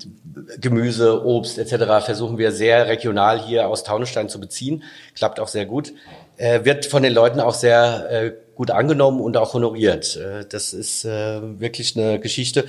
Gemüse, 0.59 1.23
Obst 1.23 1.59
etc. 1.59 2.03
versuchen 2.03 2.39
wir 2.39 2.51
sehr 2.51 2.87
regional 2.87 3.39
hier 3.39 3.67
aus 3.67 3.83
Taunusstein 3.83 4.27
zu 4.27 4.39
beziehen. 4.39 4.81
Klappt 5.13 5.39
auch 5.39 5.47
sehr 5.47 5.67
gut. 5.67 5.93
Äh, 6.37 6.65
wird 6.65 6.85
von 6.85 7.03
den 7.03 7.13
Leuten 7.13 7.39
auch 7.39 7.53
sehr 7.53 8.07
äh, 8.11 8.31
gut 8.55 8.71
angenommen 8.71 9.21
und 9.21 9.37
auch 9.37 9.53
honoriert. 9.53 10.17
Äh, 10.17 10.45
das 10.49 10.73
ist 10.73 11.05
äh, 11.05 11.59
wirklich 11.59 11.97
eine 11.97 12.19
Geschichte, 12.19 12.65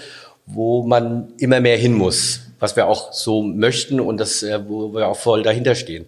wo 0.47 0.85
man 0.85 1.33
immer 1.39 1.61
mehr 1.61 1.77
hin 1.77 1.95
muss, 1.95 2.41
was 2.61 2.77
wir 2.77 2.87
auch 2.87 3.13
so 3.13 3.43
möchten 3.43 3.99
und 4.01 4.19
das, 4.19 4.43
äh, 4.43 4.61
wo 4.69 4.95
wir 4.95 5.09
auch 5.09 5.17
voll 5.17 5.43
dahinter 5.43 5.75
stehen. 5.75 6.07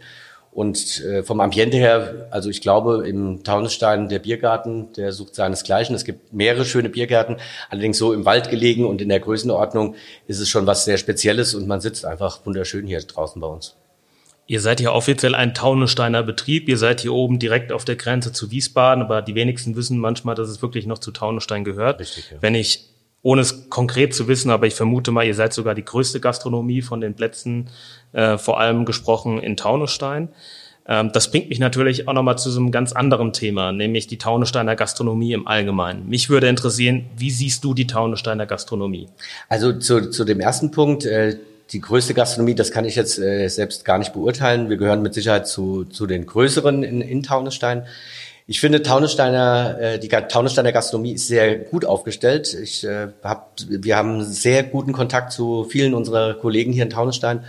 Und 0.52 1.04
äh, 1.04 1.22
vom 1.22 1.40
Ambiente 1.40 1.76
her, 1.76 2.28
also 2.30 2.48
ich 2.48 2.60
glaube, 2.60 3.06
im 3.08 3.44
Taunusstein 3.44 4.08
der 4.08 4.18
Biergarten, 4.18 4.92
der 4.94 5.12
sucht 5.12 5.34
seinesgleichen. 5.34 5.94
Es 5.94 6.04
gibt 6.04 6.32
mehrere 6.32 6.64
schöne 6.64 6.88
Biergärten, 6.88 7.36
allerdings 7.70 7.98
so 7.98 8.12
im 8.12 8.24
Wald 8.24 8.50
gelegen 8.50 8.84
und 8.86 9.00
in 9.00 9.08
der 9.08 9.20
Größenordnung 9.20 9.94
ist 10.26 10.40
es 10.40 10.48
schon 10.48 10.66
was 10.66 10.84
sehr 10.84 10.98
Spezielles 10.98 11.54
und 11.54 11.68
man 11.68 11.80
sitzt 11.80 12.04
einfach 12.04 12.44
wunderschön 12.44 12.86
hier 12.86 13.00
draußen 13.00 13.40
bei 13.40 13.46
uns. 13.46 13.76
Ihr 14.48 14.60
seid 14.60 14.80
ja 14.80 14.92
offiziell 14.92 15.34
ein 15.34 15.52
Taunussteiner 15.52 16.22
Betrieb. 16.22 16.70
Ihr 16.70 16.78
seid 16.78 17.02
hier 17.02 17.12
oben 17.12 17.38
direkt 17.38 17.70
auf 17.70 17.84
der 17.84 17.96
Grenze 17.96 18.32
zu 18.32 18.50
Wiesbaden, 18.50 19.04
aber 19.04 19.20
die 19.20 19.34
wenigsten 19.34 19.76
wissen 19.76 19.98
manchmal, 19.98 20.34
dass 20.34 20.48
es 20.48 20.62
wirklich 20.62 20.86
noch 20.86 20.98
zu 20.98 21.12
Taunusstein 21.12 21.64
gehört. 21.64 22.00
Richtig, 22.00 22.30
ja. 22.30 22.38
Wenn 22.40 22.54
ich 22.54 22.86
ohne 23.20 23.42
es 23.42 23.68
konkret 23.68 24.14
zu 24.14 24.26
wissen, 24.26 24.50
aber 24.50 24.66
ich 24.66 24.74
vermute 24.74 25.10
mal, 25.10 25.26
ihr 25.26 25.34
seid 25.34 25.52
sogar 25.52 25.74
die 25.74 25.84
größte 25.84 26.18
Gastronomie 26.20 26.80
von 26.80 27.02
den 27.02 27.14
Plätzen, 27.14 27.68
äh, 28.14 28.38
vor 28.38 28.58
allem 28.58 28.86
gesprochen 28.86 29.38
in 29.38 29.58
Taunusstein. 29.58 30.30
Ähm, 30.86 31.10
das 31.12 31.30
bringt 31.30 31.50
mich 31.50 31.58
natürlich 31.58 32.08
auch 32.08 32.14
nochmal 32.14 32.38
zu 32.38 32.50
so 32.50 32.58
einem 32.58 32.70
ganz 32.70 32.92
anderen 32.92 33.34
Thema, 33.34 33.72
nämlich 33.72 34.06
die 34.06 34.16
Taunussteiner 34.16 34.76
Gastronomie 34.76 35.34
im 35.34 35.46
Allgemeinen. 35.46 36.08
Mich 36.08 36.30
würde 36.30 36.48
interessieren, 36.48 37.04
wie 37.18 37.30
siehst 37.30 37.64
du 37.64 37.74
die 37.74 37.86
Taunussteiner 37.86 38.46
Gastronomie? 38.46 39.08
Also 39.50 39.74
zu, 39.74 40.08
zu 40.08 40.24
dem 40.24 40.40
ersten 40.40 40.70
Punkt, 40.70 41.04
äh, 41.04 41.36
die 41.70 41.80
größte 41.80 42.14
Gastronomie, 42.14 42.54
das 42.54 42.70
kann 42.70 42.84
ich 42.84 42.96
jetzt 42.96 43.18
äh, 43.18 43.48
selbst 43.48 43.84
gar 43.84 43.98
nicht 43.98 44.12
beurteilen. 44.12 44.70
Wir 44.70 44.76
gehören 44.76 45.02
mit 45.02 45.14
Sicherheit 45.14 45.46
zu, 45.46 45.84
zu 45.84 46.06
den 46.06 46.26
größeren 46.26 46.82
in, 46.82 47.00
in 47.00 47.22
Taunusstein. 47.22 47.86
Ich 48.46 48.60
finde, 48.60 48.82
Taunussteiner, 48.82 49.78
äh, 49.78 49.98
die 49.98 50.08
Taunussteiner 50.08 50.72
Gastronomie 50.72 51.12
ist 51.12 51.28
sehr 51.28 51.58
gut 51.58 51.84
aufgestellt. 51.84 52.54
Ich, 52.54 52.84
äh, 52.84 53.08
hab, 53.22 53.56
wir 53.68 53.96
haben 53.96 54.24
sehr 54.24 54.62
guten 54.62 54.92
Kontakt 54.92 55.32
zu 55.32 55.64
vielen 55.64 55.92
unserer 55.92 56.34
Kollegen 56.34 56.72
hier 56.72 56.84
in 56.84 56.90
Taunusstein. 56.90 57.44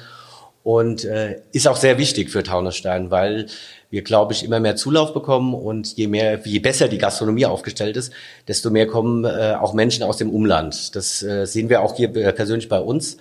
und 0.63 1.05
äh, 1.05 1.41
ist 1.53 1.67
auch 1.69 1.77
sehr 1.77 1.97
wichtig 1.97 2.29
für 2.29 2.43
Taunusstein, 2.43 3.11
weil 3.11 3.45
wir, 3.89 4.03
glaube 4.03 4.33
ich, 4.33 4.43
immer 4.43 4.59
mehr 4.59 4.75
Zulauf 4.75 5.13
bekommen 5.13 5.53
und 5.53 5.95
je 5.95 6.07
mehr, 6.07 6.41
je 6.45 6.59
besser 6.59 6.87
die 6.87 6.97
Gastronomie 6.97 7.45
aufgestellt 7.45 7.97
ist, 7.97 8.13
desto 8.47 8.69
mehr 8.69 8.85
kommen 8.85 9.25
äh, 9.25 9.55
auch 9.59 9.73
Menschen 9.73 10.03
aus 10.03 10.17
dem 10.17 10.29
Umland. 10.29 10.95
Das 10.95 11.23
äh, 11.23 11.45
sehen 11.45 11.69
wir 11.69 11.81
auch 11.81 11.95
hier 11.95 12.15
äh, 12.15 12.33
persönlich 12.33 12.69
bei 12.69 12.79
uns, 12.79 13.17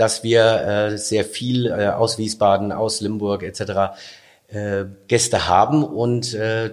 dass 0.00 0.24
wir 0.24 0.92
äh, 0.92 0.96
sehr 0.96 1.26
viel 1.26 1.66
äh, 1.66 1.88
aus 1.88 2.16
Wiesbaden, 2.16 2.72
aus 2.72 3.02
Limburg 3.02 3.42
etc. 3.42 4.00
Äh, 4.48 4.84
Gäste 5.08 5.46
haben 5.46 5.84
und 5.84 6.32
äh, 6.32 6.70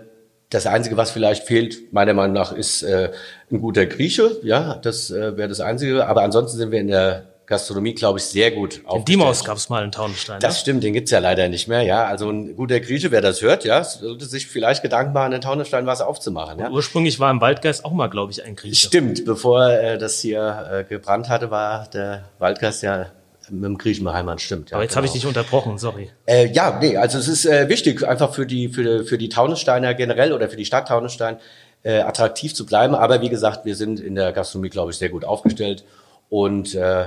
das 0.50 0.66
Einzige, 0.66 0.96
was 0.96 1.12
vielleicht 1.12 1.44
fehlt, 1.44 1.92
meiner 1.92 2.14
Meinung 2.14 2.34
nach, 2.34 2.54
ist 2.54 2.84
äh, 2.84 3.12
ein 3.52 3.60
guter 3.60 3.86
Grieche. 3.86 4.38
Ja, 4.44 4.76
das 4.76 5.12
äh, 5.12 5.36
wäre 5.36 5.50
das 5.50 5.60
Einzige. 5.60 6.08
Aber 6.08 6.22
ansonsten 6.22 6.58
sind 6.58 6.72
wir 6.72 6.80
in 6.80 6.88
der 6.88 7.26
Gastronomie, 7.48 7.94
glaube 7.94 8.20
ich, 8.20 8.26
sehr 8.26 8.52
gut. 8.52 8.82
Den 8.94 9.06
Dimaus 9.06 9.46
gab 9.46 9.56
es 9.56 9.70
mal 9.70 9.82
in 9.82 9.94
Taunenstein. 9.94 10.42
Das 10.42 10.56
ne? 10.56 10.60
stimmt, 10.60 10.84
den 10.84 10.92
gibt's 10.92 11.12
ja 11.12 11.20
leider 11.20 11.48
nicht 11.48 11.70
mehr. 11.70 11.82
Ja, 11.82 12.04
also 12.04 12.30
ein 12.30 12.58
guter 12.58 12.82
Grieche, 12.82 13.10
wer 13.10 13.22
das 13.22 13.42
hört, 13.42 13.64
ja, 13.64 13.86
sollte 13.86 14.26
sich 14.26 14.48
vielleicht 14.48 14.84
Gedanken 14.84 15.14
machen, 15.14 15.32
in 15.32 15.40
Taunenstein 15.40 15.86
was 15.86 16.02
aufzumachen. 16.02 16.60
Ja? 16.60 16.70
Ursprünglich 16.70 17.22
war 17.22 17.32
im 17.32 17.40
Waldgeist 17.40 17.86
auch 17.86 17.94
mal, 17.94 18.08
glaube 18.08 18.34
ich, 18.34 18.44
ein 18.44 18.58
Grieche. 18.58 18.88
Stimmt, 18.88 19.24
bevor 19.24 19.70
äh, 19.70 19.98
das 19.98 20.20
hier 20.20 20.70
äh, 20.70 20.84
gebrannt 20.84 21.30
hatte, 21.30 21.50
war 21.50 21.88
der 21.88 22.26
Waldgeist 22.38 22.84
ja 22.84 23.08
mit 23.50 23.64
dem 23.64 23.78
Griechen 23.78 24.04
beheimatet, 24.04 24.42
stimmt. 24.42 24.72
Ja, 24.72 24.76
Aber 24.76 24.84
jetzt 24.84 24.92
genau. 24.92 24.98
habe 24.98 25.08
ich 25.08 25.14
dich 25.14 25.26
unterbrochen, 25.26 25.78
sorry. 25.78 26.10
Äh, 26.26 26.52
ja, 26.52 26.78
nee, 26.82 26.98
also 26.98 27.18
es 27.18 27.30
ist 27.30 27.46
äh, 27.46 27.70
wichtig, 27.70 28.06
einfach 28.06 28.34
für 28.34 28.46
die, 28.46 28.68
für, 28.68 29.06
für 29.06 29.18
die 29.18 29.30
Taunussteiner 29.30 29.94
generell 29.94 30.34
oder 30.34 30.50
für 30.50 30.58
die 30.58 30.66
Stadt 30.66 30.90
Taunusstein 30.90 31.38
äh, 31.84 32.00
attraktiv 32.00 32.54
zu 32.54 32.66
bleiben. 32.66 32.94
Aber 32.94 33.22
wie 33.22 33.30
gesagt, 33.30 33.64
wir 33.64 33.78
sind 33.78 34.02
in 34.02 34.16
der 34.16 34.34
Gastronomie, 34.34 34.70
glaube 34.70 34.92
ich, 34.92 34.98
sehr 34.98 35.08
gut 35.08 35.24
aufgestellt. 35.24 35.86
Und 36.30 36.76
äh, 36.76 37.06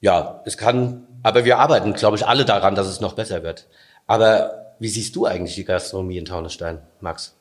ja, 0.00 0.42
es 0.44 0.56
kann, 0.56 1.06
aber 1.22 1.44
wir 1.44 1.58
arbeiten, 1.58 1.92
glaube 1.94 2.16
ich, 2.16 2.26
alle 2.26 2.44
daran, 2.44 2.74
dass 2.74 2.86
es 2.86 3.00
noch 3.00 3.14
besser 3.14 3.42
wird. 3.42 3.66
Aber 4.06 4.74
wie 4.78 4.88
siehst 4.88 5.14
du 5.14 5.26
eigentlich 5.26 5.54
die 5.54 5.64
Gastronomie 5.64 6.18
in 6.18 6.24
Taunusstein, 6.24 6.78
Max? 7.00 7.36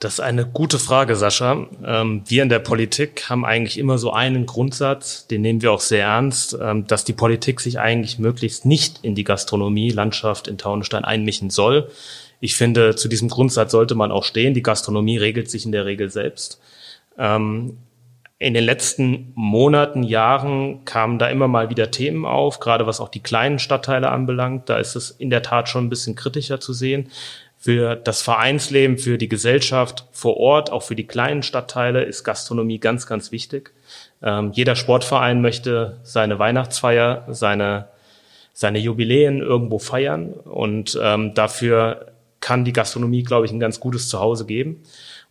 Das 0.00 0.14
ist 0.14 0.20
eine 0.20 0.46
gute 0.46 0.78
Frage, 0.78 1.16
Sascha. 1.16 1.66
Ähm, 1.84 2.22
wir 2.26 2.44
in 2.44 2.48
der 2.48 2.60
Politik 2.60 3.28
haben 3.28 3.44
eigentlich 3.44 3.78
immer 3.78 3.98
so 3.98 4.12
einen 4.12 4.46
Grundsatz, 4.46 5.26
den 5.26 5.42
nehmen 5.42 5.60
wir 5.60 5.72
auch 5.72 5.80
sehr 5.80 6.04
ernst, 6.04 6.56
ähm, 6.60 6.86
dass 6.86 7.04
die 7.04 7.12
Politik 7.12 7.60
sich 7.60 7.80
eigentlich 7.80 8.20
möglichst 8.20 8.64
nicht 8.64 9.00
in 9.02 9.16
die 9.16 9.24
Gastronomie, 9.24 9.90
Landschaft 9.90 10.46
in 10.46 10.56
Taunusstein 10.56 11.04
einmischen 11.04 11.50
soll. 11.50 11.90
Ich 12.40 12.54
finde, 12.54 12.94
zu 12.94 13.08
diesem 13.08 13.28
Grundsatz 13.28 13.72
sollte 13.72 13.96
man 13.96 14.12
auch 14.12 14.22
stehen. 14.22 14.54
Die 14.54 14.62
Gastronomie 14.62 15.18
regelt 15.18 15.50
sich 15.50 15.66
in 15.66 15.72
der 15.72 15.84
Regel 15.84 16.10
selbst. 16.10 16.60
In 18.40 18.54
den 18.54 18.64
letzten 18.64 19.32
Monaten, 19.34 20.04
Jahren 20.04 20.84
kamen 20.84 21.18
da 21.18 21.28
immer 21.28 21.48
mal 21.48 21.70
wieder 21.70 21.90
Themen 21.90 22.24
auf, 22.24 22.60
gerade 22.60 22.86
was 22.86 23.00
auch 23.00 23.08
die 23.08 23.22
kleinen 23.22 23.58
Stadtteile 23.58 24.10
anbelangt. 24.10 24.68
Da 24.68 24.78
ist 24.78 24.94
es 24.94 25.10
in 25.10 25.30
der 25.30 25.42
Tat 25.42 25.68
schon 25.68 25.86
ein 25.86 25.90
bisschen 25.90 26.14
kritischer 26.14 26.60
zu 26.60 26.72
sehen 26.72 27.10
für 27.58 27.96
das 27.96 28.22
Vereinsleben, 28.22 28.98
für 28.98 29.18
die 29.18 29.28
Gesellschaft 29.28 30.06
vor 30.12 30.36
Ort, 30.36 30.70
auch 30.70 30.84
für 30.84 30.94
die 30.94 31.08
kleinen 31.08 31.42
Stadtteile 31.42 32.04
ist 32.04 32.22
Gastronomie 32.22 32.78
ganz, 32.78 33.06
ganz 33.06 33.32
wichtig. 33.32 33.72
Ähm, 34.22 34.52
jeder 34.52 34.76
Sportverein 34.76 35.40
möchte 35.42 35.98
seine 36.04 36.38
Weihnachtsfeier, 36.38 37.26
seine, 37.28 37.88
seine 38.52 38.78
Jubiläen 38.78 39.40
irgendwo 39.40 39.80
feiern 39.80 40.32
und 40.32 40.98
ähm, 41.02 41.34
dafür 41.34 42.12
kann 42.40 42.64
die 42.64 42.72
Gastronomie, 42.72 43.24
glaube 43.24 43.46
ich, 43.46 43.52
ein 43.52 43.60
ganz 43.60 43.80
gutes 43.80 44.08
Zuhause 44.08 44.46
geben. 44.46 44.84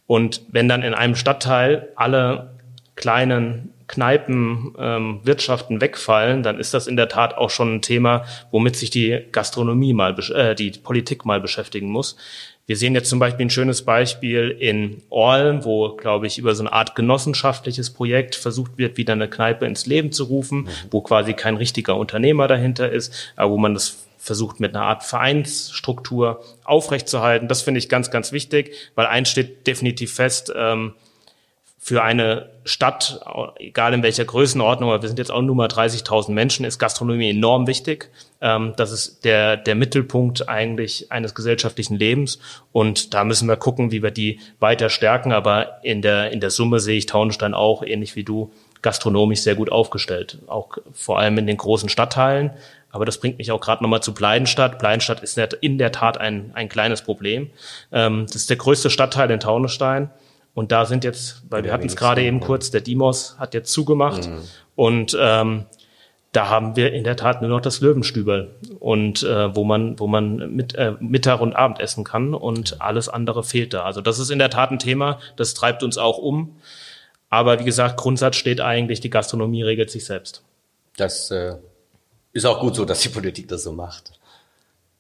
Und 0.06 0.42
wenn 0.52 0.68
dann 0.68 0.84
in 0.84 0.94
einem 0.94 1.16
Stadtteil 1.16 1.90
alle 1.96 2.57
kleinen 2.98 3.74
Kneipen, 3.88 4.76
ähm, 4.78 5.22
Wirtschaften 5.24 5.80
wegfallen, 5.80 6.44
dann 6.44 6.60
ist 6.60 6.74
das 6.74 6.88
in 6.88 6.98
der 6.98 7.08
Tat 7.08 7.38
auch 7.38 7.50
schon 7.50 7.76
ein 7.76 7.82
Thema, 7.82 8.26
womit 8.52 8.76
sich 8.76 8.90
die 8.90 9.20
Gastronomie 9.32 9.94
mal, 9.94 10.14
äh, 10.34 10.56
die 10.56 10.72
Politik 10.72 11.24
mal 11.24 11.40
beschäftigen 11.40 11.90
muss. 11.90 12.18
Wir 12.66 12.76
sehen 12.76 12.96
jetzt 12.96 13.10
zum 13.10 13.20
Beispiel 13.20 13.46
ein 13.46 13.50
schönes 13.50 13.86
Beispiel 13.86 14.50
in 14.60 15.04
Orlen, 15.10 15.64
wo, 15.64 15.96
glaube 15.96 16.28
ich, 16.28 16.38
über 16.38 16.54
so 16.54 16.64
eine 16.64 16.74
Art 16.74 16.96
genossenschaftliches 16.96 17.92
Projekt 17.92 18.36
versucht 18.36 18.78
wird, 18.78 18.98
wieder 18.98 19.14
eine 19.14 19.30
Kneipe 19.30 19.66
ins 19.66 19.86
Leben 19.86 20.12
zu 20.12 20.26
rufen, 20.26 20.64
mhm. 20.64 20.70
wo 20.92 21.00
quasi 21.00 21.34
kein 21.34 21.56
richtiger 21.56 21.96
Unternehmer 21.96 22.48
dahinter 22.48 22.92
ist, 22.92 23.32
aber 23.38 23.52
wo 23.52 23.58
man 23.58 23.74
das 23.74 24.06
versucht 24.18 24.60
mit 24.60 24.76
einer 24.76 24.84
Art 24.84 25.04
Vereinsstruktur 25.04 26.44
aufrechtzuerhalten. 26.66 27.48
Das 27.48 27.62
finde 27.62 27.78
ich 27.78 27.88
ganz, 27.88 28.12
ganz 28.12 28.34
wichtig, 28.34 28.74
weil 28.96 29.06
eins 29.06 29.30
steht 29.30 29.66
definitiv 29.66 30.14
fest, 30.14 30.52
ähm, 30.54 30.94
für 31.88 32.04
eine 32.04 32.50
Stadt, 32.66 33.22
egal 33.60 33.94
in 33.94 34.04
welcher 34.04 34.26
Größenordnung, 34.26 34.90
aber 34.90 35.04
wir 35.04 35.08
sind 35.08 35.20
jetzt 35.20 35.32
auch 35.32 35.42
nur 35.42 35.56
mal 35.56 35.70
30.000 35.70 36.34
Menschen, 36.34 36.66
ist 36.66 36.80
Gastronomie 36.80 37.30
enorm 37.30 37.66
wichtig. 37.66 38.10
Ähm, 38.42 38.74
das 38.76 38.92
ist 38.92 39.24
der, 39.24 39.56
der 39.56 39.76
Mittelpunkt 39.76 40.50
eigentlich 40.50 41.14
eines 41.14 41.34
gesellschaftlichen 41.34 41.96
Lebens. 41.96 42.40
Und 42.74 43.14
da 43.14 43.24
müssen 43.24 43.48
wir 43.48 43.56
gucken, 43.56 43.94
wie 43.94 44.04
wir 44.04 44.12
die 44.12 44.42
weiter 44.60 44.90
stärken. 44.90 45.32
Aber 45.32 45.82
in 45.82 46.02
der, 46.02 46.30
in 46.32 46.42
der 46.42 46.50
Summe 46.50 46.82
sehe 46.82 46.98
ich 46.98 47.06
Taunenstein 47.06 47.54
auch, 47.54 47.84
ähnlich 47.84 48.18
wie 48.18 48.26
du, 48.26 48.52
gastronomisch 48.82 49.40
sehr 49.40 49.56
gut 49.56 49.72
aufgestellt. 49.72 50.40
Auch 50.48 50.80
vor 50.92 51.20
allem 51.20 51.38
in 51.38 51.48
den 51.48 51.56
großen 51.56 51.88
Stadtteilen. 51.88 52.52
Aber 52.92 53.06
das 53.06 53.18
bringt 53.18 53.38
mich 53.38 53.50
auch 53.50 53.62
gerade 53.62 53.82
nochmal 53.82 54.04
zu 54.04 54.14
Bleidenstadt. 54.14 54.78
Bleidenstadt 54.78 55.22
ist 55.24 55.38
in 55.38 55.78
der 55.78 55.94
Tat 55.94 56.18
ein, 56.18 56.52
ein 56.54 56.68
kleines 56.68 57.02
Problem. 57.02 57.50
Ähm, 57.94 58.26
das 58.26 58.36
ist 58.36 58.50
der 58.50 58.58
größte 58.58 58.90
Stadtteil 58.90 59.32
in 59.32 59.40
Taunenstein. 59.40 60.10
Und 60.58 60.72
da 60.72 60.88
sind 60.88 61.04
jetzt, 61.04 61.44
weil 61.52 61.64
wir 61.64 61.72
hatten 61.72 61.86
es 61.86 61.96
gerade 61.96 62.24
eben 62.24 62.40
kurz, 62.40 62.72
der 62.72 62.82
Dimos 62.82 63.36
hat 63.38 63.54
jetzt 63.54 63.72
zugemacht 63.72 64.28
mhm. 64.28 64.40
und 64.76 65.16
ähm, 65.22 65.66
da 66.32 66.50
haben 66.50 66.76
wir 66.76 66.94
in 66.94 67.04
der 67.04 67.16
Tat 67.16 67.44
nur 67.44 67.52
noch 67.52 67.62
das 67.62 67.80
Löwenstübel 67.80 68.56
und 68.80 69.22
äh, 69.22 69.56
wo 69.56 69.64
man 69.64 70.00
wo 70.00 70.08
man 70.08 70.56
mit 70.56 70.74
äh, 70.74 70.94
Mittag 71.00 71.42
und 71.42 71.56
Abend 71.56 71.80
essen 71.80 72.04
kann 72.04 72.34
und 72.34 72.82
alles 72.82 73.08
andere 73.08 73.44
fehlt 73.44 73.76
da. 73.76 73.84
Also 73.84 74.02
das 74.02 74.18
ist 74.18 74.32
in 74.32 74.40
der 74.40 74.50
Tat 74.50 74.72
ein 74.72 74.80
Thema, 74.80 75.20
das 75.36 75.54
treibt 75.54 75.84
uns 75.84 76.00
auch 76.00 76.18
um. 76.18 76.56
Aber 77.30 77.60
wie 77.60 77.64
gesagt, 77.64 77.96
Grundsatz 77.96 78.36
steht 78.36 78.60
eigentlich, 78.60 79.00
die 79.00 79.12
Gastronomie 79.12 79.62
regelt 79.62 79.92
sich 79.92 80.06
selbst. 80.06 80.42
Das 80.96 81.30
äh, 81.30 81.54
ist 82.34 82.46
auch 82.46 82.62
gut 82.62 82.76
so, 82.76 82.84
dass 82.84 83.02
die 83.02 83.10
Politik 83.10 83.48
das 83.48 83.62
so 83.62 83.74
macht. 83.74 84.14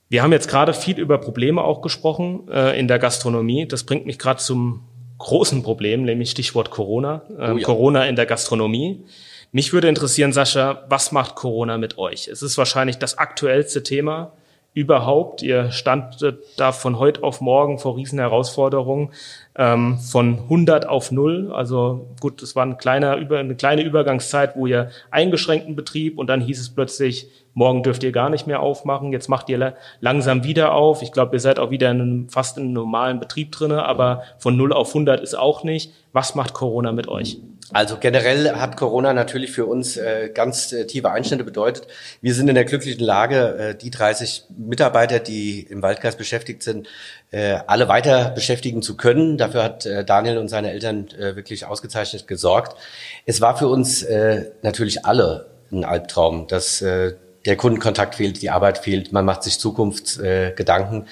Wir 0.08 0.22
haben 0.22 0.34
jetzt 0.34 0.50
gerade 0.50 0.76
viel 0.76 1.00
über 1.00 1.18
Probleme 1.18 1.64
auch 1.64 1.82
gesprochen 1.82 2.48
äh, 2.48 2.80
in 2.80 2.88
der 2.88 3.00
Gastronomie. 3.00 3.68
Das 3.68 3.86
bringt 3.86 4.06
mich 4.06 4.20
gerade 4.20 4.40
zum 4.40 4.84
großen 5.18 5.64
Problem, 5.64 6.04
nämlich 6.04 6.32
Stichwort 6.32 6.70
Corona, 6.70 7.22
äh, 7.38 7.52
oh 7.52 7.58
ja. 7.58 7.64
Corona 7.64 8.06
in 8.06 8.16
der 8.16 8.26
Gastronomie. 8.26 9.04
Mich 9.52 9.74
würde 9.74 9.88
interessieren, 9.88 10.34
Sascha, 10.34 10.86
was 10.90 11.12
macht 11.12 11.36
Corona 11.36 11.78
mit 11.78 11.98
euch? 11.98 12.28
Es 12.28 12.42
ist 12.42 12.58
wahrscheinlich 12.58 12.98
das 12.98 13.18
aktuellste 13.18 13.84
Thema 13.84 14.34
überhaupt. 14.78 15.42
Ihr 15.42 15.72
standet 15.72 16.38
da 16.56 16.72
von 16.72 17.00
heute 17.00 17.24
auf 17.24 17.42
morgen 17.42 17.80
vor 17.80 17.98
riesen 17.98 18.20
Herausforderungen 18.20 19.10
ähm, 19.56 19.98
von 19.98 20.38
100 20.38 20.88
auf 20.88 21.12
0. 21.12 21.52
Also 21.52 22.06
gut, 22.20 22.44
es 22.44 22.56
war 22.56 22.64
ein 22.64 22.78
kleiner, 22.78 23.14
eine 23.14 23.56
kleine 23.56 23.82
Übergangszeit, 23.82 24.56
wo 24.56 24.68
ihr 24.68 24.92
eingeschränkten 25.10 25.76
Betrieb 25.76 26.20
und 26.20 26.28
dann 26.28 26.42
hieß 26.42 26.60
es 26.60 26.70
plötzlich, 26.70 27.28
morgen 27.56 27.82
dürft 27.82 28.04
ihr 28.04 28.12
gar 28.12 28.30
nicht 28.30 28.46
mehr 28.46 28.60
aufmachen, 28.60 29.12
jetzt 29.12 29.30
macht 29.30 29.50
ihr 29.50 29.74
langsam 30.00 30.44
wieder 30.44 30.74
auf. 30.74 31.02
Ich 31.02 31.12
glaube, 31.12 31.36
ihr 31.36 31.40
seid 31.40 31.58
auch 31.58 31.72
wieder 31.72 31.90
in 31.90 32.00
einem, 32.00 32.30
fast 32.30 32.58
in 32.58 32.66
einem 32.66 32.74
normalen 32.74 33.20
Betrieb 33.20 33.52
drinne, 33.52 33.84
aber 33.84 34.22
von 34.38 34.56
0 34.56 34.74
auf 34.74 34.90
100 34.90 35.22
ist 35.22 35.34
auch 35.34 35.64
nicht. 35.64 35.92
Was 36.14 36.36
macht 36.36 36.54
Corona 36.54 36.92
mit 36.92 37.08
euch? 37.08 37.40
Also 37.74 37.98
generell 37.98 38.54
hat 38.54 38.78
Corona 38.78 39.14
natürlich 39.14 39.52
für 39.52 39.66
uns 39.66 39.98
äh, 39.98 40.30
ganz 40.34 40.72
äh, 40.72 40.88
tiefe 40.88 41.12
Einschnitte 41.12 41.44
bedeutet. 41.44 41.88
Wir 42.22 42.34
sind 42.34 42.48
in 42.48 42.56
der 42.56 42.64
glücklichen 42.64 43.04
Lage, 43.04 43.58
äh, 43.58 43.76
die 43.76 43.92
30 43.92 44.46
Mitarbeiter, 44.58 45.20
die 45.20 45.62
im 45.62 45.82
Waldkreis 45.82 46.16
beschäftigt 46.16 46.64
sind, 46.64 46.88
äh, 47.32 47.58
alle 47.68 47.90
weiter 47.90 48.30
beschäftigen 48.30 48.82
zu 48.82 48.96
können. 48.96 49.38
Dafür 49.38 49.64
hat 49.64 49.86
äh, 49.86 50.06
Daniel 50.06 50.38
und 50.38 50.48
seine 50.48 50.72
Eltern 50.72 51.10
äh, 51.20 51.36
wirklich 51.36 51.66
ausgezeichnet 51.66 52.26
gesorgt. 52.26 52.78
Es 53.26 53.42
war 53.42 53.58
für 53.58 53.68
uns 53.68 54.02
äh, 54.02 54.46
natürlich 54.62 55.06
alle 55.06 55.48
ein 55.70 55.84
Albtraum, 55.84 56.48
dass 56.48 56.82
äh, 56.82 57.16
der 57.46 57.58
Kundenkontakt 57.58 58.16
fehlt, 58.16 58.42
die 58.42 58.50
Arbeit 58.50 58.78
fehlt, 58.78 59.12
man 59.12 59.26
macht 59.26 59.44
sich 59.44 59.60
Zukunftsgedanken. 59.60 61.08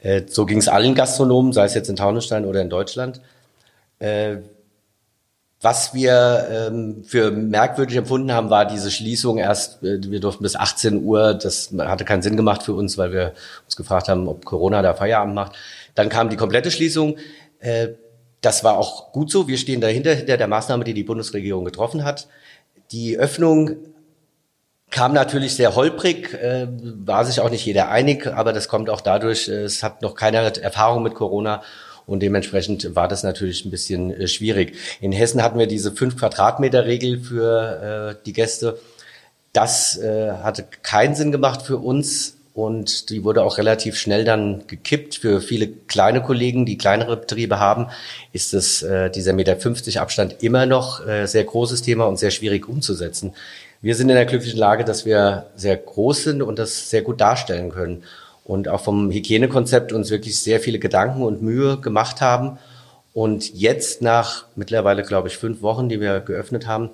Äh, 0.00 0.22
so 0.26 0.46
ging 0.46 0.58
es 0.58 0.68
allen 0.68 0.94
Gastronomen, 0.94 1.52
sei 1.52 1.66
es 1.66 1.74
jetzt 1.74 1.90
in 1.90 1.96
Taunusstein 1.96 2.46
oder 2.46 2.62
in 2.62 2.70
Deutschland. 2.70 3.20
Äh, 3.98 4.38
was 5.60 5.92
wir 5.92 6.46
ähm, 6.50 7.02
für 7.04 7.32
merkwürdig 7.32 7.96
empfunden 7.96 8.32
haben, 8.32 8.48
war 8.48 8.64
diese 8.64 8.90
Schließung 8.90 9.38
erst, 9.38 9.82
äh, 9.82 9.98
wir 10.02 10.20
durften 10.20 10.44
bis 10.44 10.54
18 10.54 11.02
Uhr, 11.02 11.34
das 11.34 11.72
hatte 11.78 12.04
keinen 12.04 12.22
Sinn 12.22 12.36
gemacht 12.36 12.62
für 12.62 12.74
uns, 12.74 12.96
weil 12.96 13.12
wir 13.12 13.32
uns 13.64 13.74
gefragt 13.74 14.08
haben, 14.08 14.28
ob 14.28 14.44
Corona 14.44 14.82
da 14.82 14.94
Feierabend 14.94 15.34
macht. 15.34 15.56
Dann 15.94 16.08
kam 16.08 16.28
die 16.28 16.36
komplette 16.36 16.70
Schließung. 16.70 17.16
Äh, 17.58 17.88
das 18.40 18.62
war 18.62 18.78
auch 18.78 19.10
gut 19.10 19.32
so. 19.32 19.48
Wir 19.48 19.58
stehen 19.58 19.80
dahinter, 19.80 20.14
hinter 20.14 20.36
der 20.36 20.46
Maßnahme, 20.46 20.84
die 20.84 20.94
die 20.94 21.02
Bundesregierung 21.02 21.64
getroffen 21.64 22.04
hat. 22.04 22.28
Die 22.92 23.18
Öffnung 23.18 23.76
kam 24.90 25.12
natürlich 25.12 25.56
sehr 25.56 25.74
holprig, 25.74 26.34
äh, 26.34 26.68
war 26.70 27.24
sich 27.24 27.40
auch 27.40 27.50
nicht 27.50 27.66
jeder 27.66 27.90
einig, 27.90 28.26
aber 28.28 28.52
das 28.52 28.68
kommt 28.68 28.88
auch 28.90 29.00
dadurch, 29.00 29.48
äh, 29.48 29.62
es 29.62 29.82
hat 29.82 30.02
noch 30.02 30.14
keiner 30.14 30.56
Erfahrung 30.56 31.02
mit 31.02 31.14
Corona 31.14 31.62
und 32.08 32.20
dementsprechend 32.20 32.96
war 32.96 33.06
das 33.06 33.22
natürlich 33.22 33.64
ein 33.64 33.70
bisschen 33.70 34.10
äh, 34.10 34.26
schwierig. 34.26 34.74
In 35.00 35.12
Hessen 35.12 35.42
hatten 35.42 35.58
wir 35.58 35.66
diese 35.66 35.92
fünf 35.92 36.16
Quadratmeter 36.16 36.86
Regel 36.86 37.20
für 37.20 38.16
äh, 38.18 38.24
die 38.24 38.32
Gäste. 38.32 38.78
Das 39.52 39.98
äh, 39.98 40.32
hatte 40.42 40.64
keinen 40.82 41.14
Sinn 41.14 41.32
gemacht 41.32 41.62
für 41.62 41.76
uns 41.76 42.38
und 42.54 43.10
die 43.10 43.24
wurde 43.24 43.42
auch 43.42 43.58
relativ 43.58 43.96
schnell 43.96 44.24
dann 44.24 44.66
gekippt. 44.66 45.16
Für 45.16 45.42
viele 45.42 45.68
kleine 45.68 46.22
Kollegen, 46.22 46.64
die 46.64 46.78
kleinere 46.78 47.18
Betriebe 47.18 47.60
haben, 47.60 47.88
ist 48.32 48.54
das, 48.54 48.82
äh, 48.82 49.10
dieser 49.10 49.34
Meter 49.34 49.56
50 49.56 50.00
Abstand 50.00 50.42
immer 50.42 50.64
noch 50.64 51.06
äh, 51.06 51.26
sehr 51.26 51.44
großes 51.44 51.82
Thema 51.82 52.06
und 52.06 52.18
sehr 52.18 52.30
schwierig 52.30 52.68
umzusetzen. 52.68 53.34
Wir 53.82 53.94
sind 53.94 54.08
in 54.08 54.16
der 54.16 54.26
glücklichen 54.26 54.58
Lage, 54.58 54.84
dass 54.84 55.04
wir 55.04 55.46
sehr 55.56 55.76
groß 55.76 56.24
sind 56.24 56.42
und 56.42 56.58
das 56.58 56.88
sehr 56.88 57.02
gut 57.02 57.20
darstellen 57.20 57.70
können 57.70 58.02
und 58.48 58.66
auch 58.66 58.80
vom 58.80 59.10
Hygienekonzept 59.10 59.92
uns 59.92 60.10
wirklich 60.10 60.40
sehr 60.40 60.58
viele 60.58 60.78
Gedanken 60.78 61.22
und 61.22 61.42
Mühe 61.42 61.78
gemacht 61.78 62.22
haben. 62.22 62.58
Und 63.12 63.54
jetzt 63.54 64.00
nach 64.00 64.46
mittlerweile, 64.56 65.02
glaube 65.02 65.28
ich, 65.28 65.36
fünf 65.36 65.60
Wochen, 65.60 65.90
die 65.90 66.00
wir 66.00 66.20
geöffnet 66.20 66.66
haben, 66.66 66.90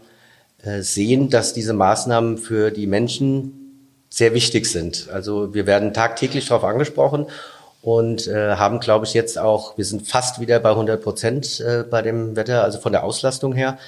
äh, 0.64 0.80
sehen, 0.82 1.30
dass 1.30 1.54
diese 1.54 1.73
Maßnahmen 1.73 2.38
für 2.38 2.73
die 2.73 2.88
Menschen 2.88 3.96
sehr 4.11 4.34
wichtig 4.34 4.66
sind. 4.66 5.08
Also 5.12 5.54
wir 5.54 5.66
werden 5.66 5.94
tagtäglich 5.94 6.49
darauf 6.49 6.64
angesprochen 6.64 7.26
und 7.82 8.26
äh, 8.26 8.56
haben, 8.56 8.80
glaube 8.80 9.06
ich, 9.06 9.14
jetzt 9.14 9.38
auch, 9.38 9.78
wir 9.78 9.84
sind 9.84 10.08
fast 10.08 10.40
wieder 10.40 10.58
bei 10.58 10.70
100 10.70 11.00
Prozent 11.00 11.61
äh, 11.61 11.84
bei 11.88 12.02
dem 12.02 12.34
Wetter, 12.34 12.64
also 12.64 12.80
von 12.80 12.90
der 12.90 13.04
Auslastung 13.04 13.54
her. 13.54 13.78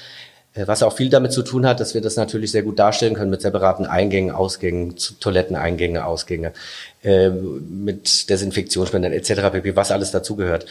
Äh, 0.57 0.67
was 0.67 0.83
auch 0.83 0.95
viel 0.97 1.11
damit 1.11 1.33
zu 1.33 1.43
tun 1.43 1.67
hat, 1.67 1.81
dass 1.81 1.95
wir 1.95 2.01
das 2.01 2.17
natürlich 2.17 2.51
sehr 2.51 2.63
gut 2.63 2.79
darstellen 2.79 3.15
können 3.15 3.31
mit 3.31 3.43
separaten 3.43 3.87
Eingängen, 3.87 4.35
Ausgängen, 4.35 4.97
Toiletteneingänge, 5.21 6.05
Ausgänge, 6.05 6.53
äh, 7.03 7.31
mit 7.31 8.29
Desinfektionsspendern 8.31 9.13
etc., 9.13 9.77
was 9.77 9.91
alles 9.91 10.11
dazugehört. 10.11 10.67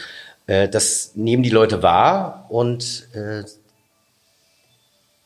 Äh, 0.46 0.68
das 0.68 1.12
nehmen 1.14 1.42
die 1.42 1.50
Leute 1.50 1.82
wahr 1.82 2.46
und 2.48 3.08
äh, 3.14 3.44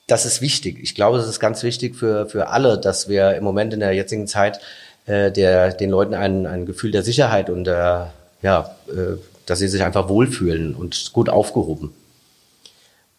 das 0.07 0.27
ist 0.27 0.41
wichtig. 0.41 0.79
Ich 0.83 0.95
glaube, 0.95 1.19
es 1.19 1.29
ist 1.29 1.39
ganz 1.39 1.63
wichtig 1.63 1.95
für, 1.95 2.27
für 2.27 2.49
alle, 2.49 2.79
dass 2.79 3.09
wir 3.09 3.35
im 3.37 3.45
Moment 3.45 3.73
in 3.73 3.81
der 3.81 3.93
jetzigen 3.93 4.27
Zeit 4.27 4.61
äh, 5.07 5.31
der, 5.31 5.73
den 5.73 5.91
Leuten 5.91 6.15
ein, 6.15 6.47
ein 6.47 6.67
Gefühl 6.67 6.91
der 6.91 7.05
Sicherheit 7.05 7.49
und 7.49 7.65
der, 7.65 8.13
ja, 8.43 8.75
äh, 8.89 9.17
dass 9.47 9.61
sie 9.61 9.69
sich 9.69 9.83
einfach 9.83 10.09
wohlfühlen 10.09 10.75
und 10.75 11.13
gut 11.13 11.29
aufgehoben. 11.29 11.93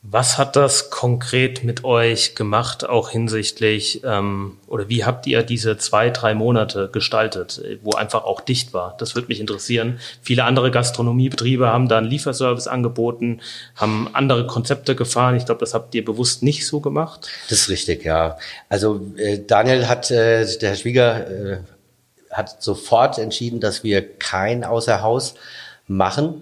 Was 0.03 0.39
hat 0.39 0.55
das 0.55 0.89
konkret 0.89 1.63
mit 1.63 1.83
euch 1.83 2.33
gemacht, 2.33 2.89
auch 2.89 3.11
hinsichtlich, 3.11 4.01
ähm, 4.03 4.57
oder 4.65 4.89
wie 4.89 5.05
habt 5.05 5.27
ihr 5.27 5.43
diese 5.43 5.77
zwei, 5.77 6.09
drei 6.09 6.33
Monate 6.33 6.89
gestaltet, 6.91 7.61
wo 7.83 7.91
einfach 7.91 8.23
auch 8.23 8.41
dicht 8.41 8.73
war? 8.73 8.95
Das 8.97 9.13
würde 9.13 9.27
mich 9.27 9.39
interessieren. 9.39 9.99
Viele 10.23 10.45
andere 10.45 10.71
Gastronomiebetriebe 10.71 11.67
haben 11.67 11.87
da 11.87 11.99
einen 11.99 12.07
Lieferservice 12.07 12.67
angeboten, 12.67 13.41
haben 13.75 14.09
andere 14.13 14.47
Konzepte 14.47 14.95
gefahren. 14.95 15.35
Ich 15.35 15.45
glaube, 15.45 15.59
das 15.59 15.75
habt 15.75 15.93
ihr 15.93 16.03
bewusst 16.03 16.41
nicht 16.41 16.65
so 16.65 16.79
gemacht. 16.79 17.27
Das 17.49 17.59
ist 17.59 17.69
richtig, 17.69 18.03
ja. 18.03 18.39
Also 18.69 19.05
äh, 19.17 19.37
Daniel 19.45 19.87
hat, 19.87 20.09
äh, 20.09 20.47
der 20.57 20.69
Herr 20.69 20.77
Schwieger, 20.77 21.29
äh, 21.29 21.57
hat 22.31 22.63
sofort 22.63 23.19
entschieden, 23.19 23.59
dass 23.59 23.83
wir 23.83 24.17
kein 24.17 24.63
Außerhaus 24.63 25.35
machen 25.87 26.41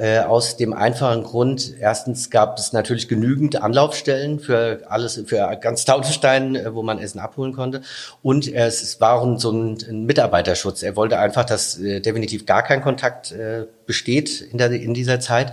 äh, 0.00 0.20
aus 0.20 0.56
dem 0.56 0.72
einfachen 0.72 1.24
Grund, 1.24 1.74
erstens 1.78 2.30
gab 2.30 2.58
es 2.58 2.72
natürlich 2.72 3.06
genügend 3.06 3.60
Anlaufstellen 3.60 4.40
für 4.40 4.80
alles, 4.88 5.22
für 5.26 5.54
ganz 5.60 5.84
Taunusstein, 5.84 6.56
äh, 6.56 6.74
wo 6.74 6.82
man 6.82 6.98
Essen 6.98 7.18
abholen 7.18 7.52
konnte. 7.52 7.82
Und 8.22 8.50
es 8.50 8.98
war 9.02 9.38
so 9.38 9.50
ein, 9.50 9.76
ein 9.86 10.06
Mitarbeiterschutz. 10.06 10.82
Er 10.82 10.96
wollte 10.96 11.18
einfach, 11.18 11.44
dass 11.44 11.78
äh, 11.78 12.00
definitiv 12.00 12.46
gar 12.46 12.62
kein 12.62 12.80
Kontakt 12.80 13.32
äh, 13.32 13.66
besteht 13.84 14.40
in, 14.40 14.56
der, 14.56 14.70
in 14.70 14.94
dieser 14.94 15.20
Zeit. 15.20 15.52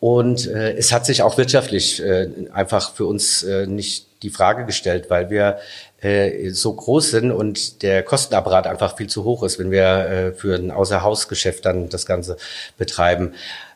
Und 0.00 0.46
äh, 0.46 0.72
es 0.72 0.90
hat 0.90 1.04
sich 1.04 1.20
auch 1.20 1.36
wirtschaftlich 1.36 2.02
äh, 2.02 2.30
einfach 2.52 2.94
für 2.94 3.04
uns 3.04 3.42
äh, 3.42 3.66
nicht 3.66 4.06
die 4.22 4.30
Frage 4.30 4.64
gestellt, 4.64 5.10
weil 5.10 5.28
wir 5.28 5.58
äh, 6.00 6.50
so 6.50 6.72
groß 6.74 7.10
sind 7.10 7.32
und 7.32 7.82
der 7.82 8.02
Kostenapparat 8.02 8.66
einfach 8.66 8.96
viel 8.96 9.08
zu 9.08 9.24
hoch 9.24 9.42
ist, 9.42 9.58
wenn 9.58 9.70
wir 9.70 9.82
äh, 9.82 10.32
für 10.32 10.54
ein 10.54 10.70
Außerhausgeschäft 10.70 11.64
dann 11.64 11.88
das 11.88 12.06
Ganze 12.06 12.36
betreiben. 12.76 13.34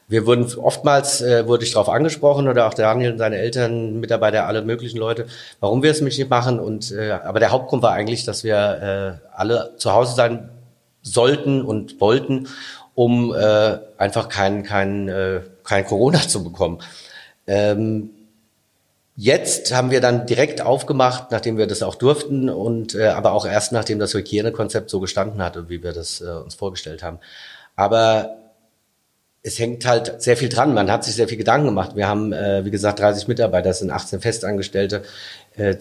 Wir 0.09 0.27
wurden 0.27 0.47
oftmals 0.57 1.23
äh, 1.23 1.47
wurde 1.47 1.65
ich 1.65 1.73
darauf 1.73 1.89
angesprochen 1.89 2.47
oder 2.47 2.67
auch 2.67 2.75
Daniel 2.75 3.13
und 3.13 3.19
seine 3.19 3.39
Eltern, 3.39 3.99
Mitarbeiter, 3.99 4.47
alle 4.47 4.63
möglichen 4.63 4.99
Leute, 4.99 5.27
warum 5.59 5.83
wir 5.83 5.91
es 5.91 6.01
nicht 6.01 6.29
machen. 6.29 6.61
Und 6.61 6.93
äh, 6.93 7.13
aber 7.13 7.41
der 7.41 7.51
Hauptgrund 7.51 7.83
war 7.83 7.93
eigentlich, 7.93 8.25
dass 8.25 8.45
wir 8.45 9.19
äh, 9.23 9.27
alle 9.35 9.73
zu 9.79 9.93
Hause 9.93 10.15
sein 10.15 10.51
sollten 11.01 11.63
und 11.63 12.01
wollten, 12.01 12.49
um 12.95 13.35
äh, 13.35 13.79
einfach 13.97 14.29
kein 14.29 14.63
kein 14.65 15.09
äh, 15.09 15.41
kein 15.65 15.87
Corona 15.87 16.21
zu 16.29 16.45
bekommen. 16.45 16.81
Ähm, 17.47 18.11
Jetzt 19.15 19.75
haben 19.75 19.91
wir 19.91 20.01
dann 20.01 20.27
direkt 20.27 20.63
aufgemacht, 20.63 21.31
nachdem 21.31 21.59
wir 21.59 21.67
das 21.67 21.83
auch 21.83 21.95
durften 21.95 22.49
und 22.49 22.95
äh, 22.95 23.09
aber 23.09 23.33
auch 23.33 23.45
erst 23.45 23.73
nachdem 23.73 23.99
das 23.99 24.15
Hygienekonzept 24.15 24.89
so 24.89 25.01
gestanden 25.01 25.43
hat 25.43 25.57
und 25.57 25.69
wie 25.69 25.83
wir 25.83 25.93
das 25.93 26.23
äh, 26.23 26.31
uns 26.31 26.55
vorgestellt 26.55 27.03
haben. 27.03 27.19
Aber 27.77 28.37
es 29.43 29.59
hängt 29.59 29.85
halt 29.87 30.23
sehr 30.23 30.37
viel 30.37 30.49
dran. 30.49 30.73
Man 30.73 30.91
hat 30.91 31.05
sich 31.05 31.15
sehr 31.17 31.29
viel 31.29 31.37
Gedanken 31.37 31.67
gemacht. 31.67 31.97
Wir 31.97 32.07
haben, 32.07 32.33
äh, 32.33 32.65
wie 32.65 32.71
gesagt, 32.71 33.01
30 33.01 33.27
Mitarbeiter, 33.29 33.71
das 33.71 33.81
sind 33.81 33.91
18 33.91 34.21
Festangestellte, 34.21 35.03
äh, 35.57 35.71
äh, 35.71 35.77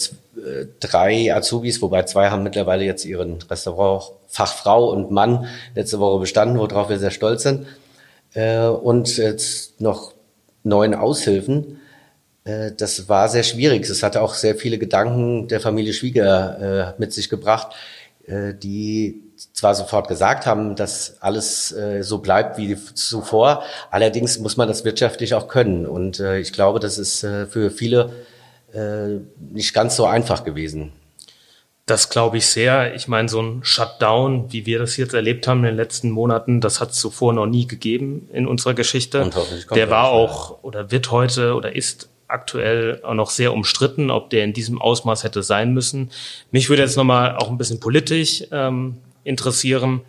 drei 0.79 1.33
Azubis, 1.33 1.81
wobei 1.81 2.03
zwei 2.03 2.31
haben 2.31 2.43
mittlerweile 2.43 2.83
jetzt 2.83 3.05
ihren 3.05 3.41
Restaurantfachfrau 3.41 4.89
und 4.89 5.11
Mann 5.11 5.45
letzte 5.75 5.99
Woche 5.99 6.19
bestanden, 6.19 6.57
worauf 6.57 6.89
wir 6.89 6.97
sehr 6.97 7.11
stolz 7.11 7.43
sind. 7.43 7.67
Äh, 8.33 8.65
und 8.65 9.15
jetzt 9.17 9.79
noch 9.79 10.13
neun 10.63 10.95
Aushilfen. 10.95 11.80
Äh, 12.43 12.71
das 12.75 13.07
war 13.09 13.29
sehr 13.29 13.43
schwierig. 13.43 13.87
Es 13.89 14.03
hatte 14.03 14.21
auch 14.21 14.33
sehr 14.33 14.55
viele 14.55 14.77
Gedanken 14.77 15.47
der 15.47 15.59
Familie 15.59 15.93
Schwieger 15.93 16.93
äh, 16.95 16.99
mit 16.99 17.13
sich 17.13 17.29
gebracht, 17.29 17.73
äh, 18.25 18.53
die 18.53 19.21
zwar 19.53 19.75
sofort 19.75 20.07
gesagt 20.07 20.45
haben, 20.45 20.75
dass 20.75 21.17
alles 21.19 21.73
so 22.01 22.19
bleibt 22.19 22.59
wie 22.59 22.77
zuvor, 22.93 23.63
allerdings 23.89 24.37
muss 24.37 24.55
man 24.55 24.67
das 24.67 24.85
wirtschaftlich 24.85 25.33
auch 25.33 25.47
können. 25.47 25.87
Und 25.87 26.19
ich 26.19 26.53
glaube, 26.53 26.79
das 26.79 26.99
ist 26.99 27.21
für 27.21 27.71
viele 27.71 28.11
nicht 29.51 29.73
ganz 29.73 29.95
so 29.95 30.05
einfach 30.05 30.43
gewesen. 30.43 30.91
Das 31.87 32.09
glaube 32.09 32.37
ich 32.37 32.45
sehr. 32.45 32.93
Ich 32.93 33.07
meine, 33.07 33.29
so 33.29 33.41
ein 33.41 33.63
Shutdown, 33.63 34.53
wie 34.53 34.67
wir 34.67 34.77
das 34.77 34.95
jetzt 34.95 35.15
erlebt 35.15 35.47
haben 35.47 35.61
in 35.61 35.71
den 35.71 35.75
letzten 35.75 36.11
Monaten, 36.11 36.61
das 36.61 36.79
hat 36.79 36.91
es 36.91 36.99
zuvor 36.99 37.33
noch 37.33 37.47
nie 37.47 37.65
gegeben 37.65 38.29
in 38.31 38.45
unserer 38.45 38.75
Geschichte. 38.75 39.23
Und 39.23 39.35
hoffentlich 39.35 39.65
kommt 39.65 39.77
Der 39.77 39.89
war 39.89 40.09
auch 40.09 40.61
oder 40.61 40.91
wird 40.91 41.09
heute 41.09 41.55
oder 41.55 41.75
ist 41.75 42.10
aktuell 42.31 43.01
auch 43.03 43.13
noch 43.13 43.29
sehr 43.29 43.53
umstritten, 43.53 44.09
ob 44.09 44.29
der 44.29 44.43
in 44.43 44.53
diesem 44.53 44.81
Ausmaß 44.81 45.23
hätte 45.23 45.43
sein 45.43 45.73
müssen. 45.73 46.11
Mich 46.51 46.69
würde 46.69 46.81
jetzt 46.83 46.97
nochmal 46.97 47.35
auch 47.35 47.49
ein 47.49 47.57
bisschen 47.57 47.79
politisch 47.79 48.43
ähm, 48.51 48.97
interessieren. 49.23 50.01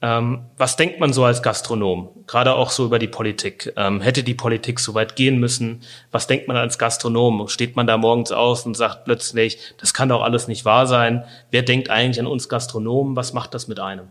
Ähm, 0.00 0.40
was 0.56 0.76
denkt 0.76 0.98
man 0.98 1.12
so 1.12 1.24
als 1.24 1.42
Gastronom? 1.42 2.08
Gerade 2.26 2.54
auch 2.54 2.70
so 2.70 2.84
über 2.84 2.98
die 2.98 3.06
Politik. 3.06 3.72
Ähm, 3.76 4.00
hätte 4.00 4.24
die 4.24 4.34
Politik 4.34 4.80
so 4.80 4.94
weit 4.94 5.14
gehen 5.14 5.38
müssen? 5.38 5.82
Was 6.10 6.26
denkt 6.26 6.48
man 6.48 6.56
als 6.56 6.76
Gastronom? 6.76 7.46
Steht 7.46 7.76
man 7.76 7.86
da 7.86 7.96
morgens 7.96 8.32
aus 8.32 8.66
und 8.66 8.76
sagt 8.76 9.04
plötzlich, 9.04 9.58
das 9.78 9.94
kann 9.94 10.08
doch 10.08 10.22
alles 10.22 10.48
nicht 10.48 10.64
wahr 10.64 10.88
sein? 10.88 11.24
Wer 11.52 11.62
denkt 11.62 11.88
eigentlich 11.88 12.18
an 12.18 12.26
uns 12.26 12.48
Gastronomen? 12.48 13.14
Was 13.14 13.32
macht 13.32 13.54
das 13.54 13.68
mit 13.68 13.78
einem? 13.78 14.08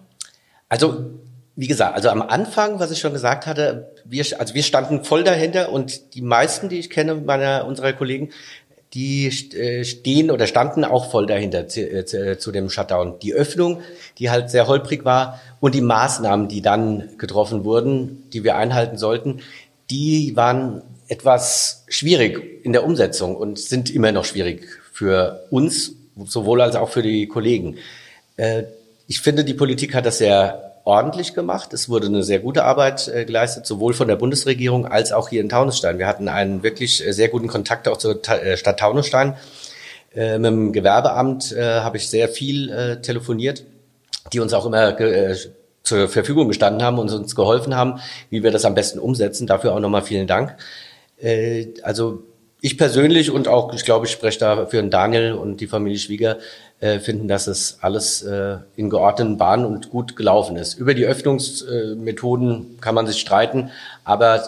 Also 0.70 1.12
wie 1.56 1.68
gesagt, 1.68 1.96
also 1.96 2.10
am 2.10 2.22
Anfang, 2.22 2.80
was 2.80 2.92
ich 2.92 3.00
schon 3.00 3.14
gesagt 3.14 3.46
hatte, 3.46 3.92
wir, 4.06 4.26
also 4.40 4.54
wir 4.54 4.64
standen 4.64 5.04
voll 5.04 5.24
dahinter 5.24 5.72
und 5.72 6.16
die 6.16 6.22
meisten, 6.22 6.70
die 6.70 6.80
ich 6.80 6.90
kenne, 6.90 7.16
meiner, 7.16 7.66
unserer 7.66 7.94
Kollegen, 7.94 8.30
die 8.94 9.28
äh, 9.28 9.84
stehen 9.86 10.32
oder 10.32 10.48
standen 10.48 10.84
auch 10.84 11.12
voll 11.12 11.26
dahinter 11.26 11.68
zu, 11.68 11.82
äh, 11.82 12.06
zu, 12.06 12.38
zu, 12.38 12.52
dem 12.52 12.70
Shutdown. 12.70 13.20
Die 13.20 13.34
Öffnung, 13.34 13.82
die 14.18 14.30
halt 14.30 14.50
sehr 14.50 14.68
holprig 14.68 15.06
war 15.06 15.40
und 15.60 15.76
die 15.76 15.82
Maßnahmen, 15.82 16.48
die 16.48 16.62
dann 16.62 17.10
getroffen 17.18 17.64
wurden, 17.64 18.30
die 18.32 18.44
wir 18.44 18.56
einhalten 18.56 18.98
sollten, 18.98 19.42
die 19.90 20.36
waren 20.36 20.82
etwas 21.08 21.84
schwierig 21.88 22.64
in 22.64 22.74
der 22.74 22.86
Umsetzung 22.86 23.36
und 23.36 23.60
sind 23.60 23.90
immer 23.90 24.12
noch 24.12 24.26
schwierig 24.26 24.68
für 24.92 25.46
uns, 25.50 25.94
sowohl 26.26 26.62
als 26.62 26.76
auch 26.76 26.90
für 26.90 27.02
die 27.02 27.28
Kollegen. 27.28 27.78
Äh, 28.38 28.64
ich 29.08 29.20
finde, 29.20 29.44
die 29.44 29.54
Politik 29.54 29.94
hat 29.94 30.06
das 30.06 30.18
sehr 30.20 30.71
ordentlich 30.84 31.34
gemacht. 31.34 31.74
Es 31.74 31.90
wurde 31.90 32.08
eine 32.08 32.24
sehr 32.24 32.40
gute 32.40 32.64
Arbeit 32.64 33.08
äh, 33.08 33.26
geleistet, 33.26 33.66
sowohl 33.66 33.94
von 33.94 34.08
der 34.08 34.16
Bundesregierung 34.16 34.86
als 34.86 35.12
auch 35.12 35.30
hier 35.30 35.42
in 35.42 35.50
Taunusstein. 35.50 36.00
Wir 36.00 36.08
hatten 36.08 36.28
einen 36.28 36.64
wirklich 36.64 37.06
äh, 37.06 37.12
sehr 37.12 37.30
guten 37.30 37.48
Kontakt 37.48 37.88
auch 37.88 37.98
zur 37.98 38.22
Ta 38.22 38.38
äh, 38.38 38.58
Stadt 38.58 38.80
Taunusstein. 38.80 39.36
Äh, 40.14 40.40
mit 40.40 40.52
dem 40.52 40.74
Gewerbeamt 40.74 41.54
äh, 41.54 41.82
habe 41.82 41.98
ich 41.98 42.10
sehr 42.10 42.28
viel 42.28 42.70
äh, 42.70 43.02
telefoniert, 43.02 43.64
die 44.34 44.40
uns 44.40 44.54
auch 44.54 44.66
immer 44.66 44.96
zur 45.84 46.10
Verfügung 46.10 46.48
gestanden 46.48 46.84
haben 46.84 47.00
und 47.00 47.12
uns 47.12 47.36
geholfen 47.36 47.76
haben, 47.76 48.00
wie 48.30 48.44
wir 48.44 48.52
das 48.52 48.66
am 48.66 48.76
besten 48.76 49.00
umsetzen. 49.00 49.48
Dafür 49.48 49.74
auch 49.74 49.80
nochmal 49.80 50.04
vielen 50.04 50.28
Dank. 50.28 50.56
Also 51.82 52.24
ich 52.62 52.78
persönlich 52.78 53.32
und 53.32 53.48
auch, 53.48 53.74
ich 53.74 53.84
glaube, 53.84 54.06
ich 54.06 54.12
spreche 54.12 54.40
da 54.40 54.68
für 54.68 54.78
den 54.78 54.92
Daniel 54.92 55.34
und 55.34 55.58
die 55.58 55.68
Familie 55.68 55.98
Schwieger, 55.98 56.38
äh, 56.82 57.00
finden, 57.00 57.28
dass 57.28 57.48
es 57.48 57.78
alles 57.82 58.24
äh, 58.24 58.58
in 58.76 58.90
geordneten 58.90 59.38
Bahnen 59.38 59.66
und 59.66 59.90
gut 59.90 60.16
gelaufen 60.16 60.58
ist. 60.58 60.74
Über 60.74 60.94
die 60.94 61.06
Öffnungsmethoden 61.06 62.80
kann 62.82 62.96
man 62.96 63.08
sich 63.08 63.22
streiten, 63.22 63.72
aber 64.04 64.44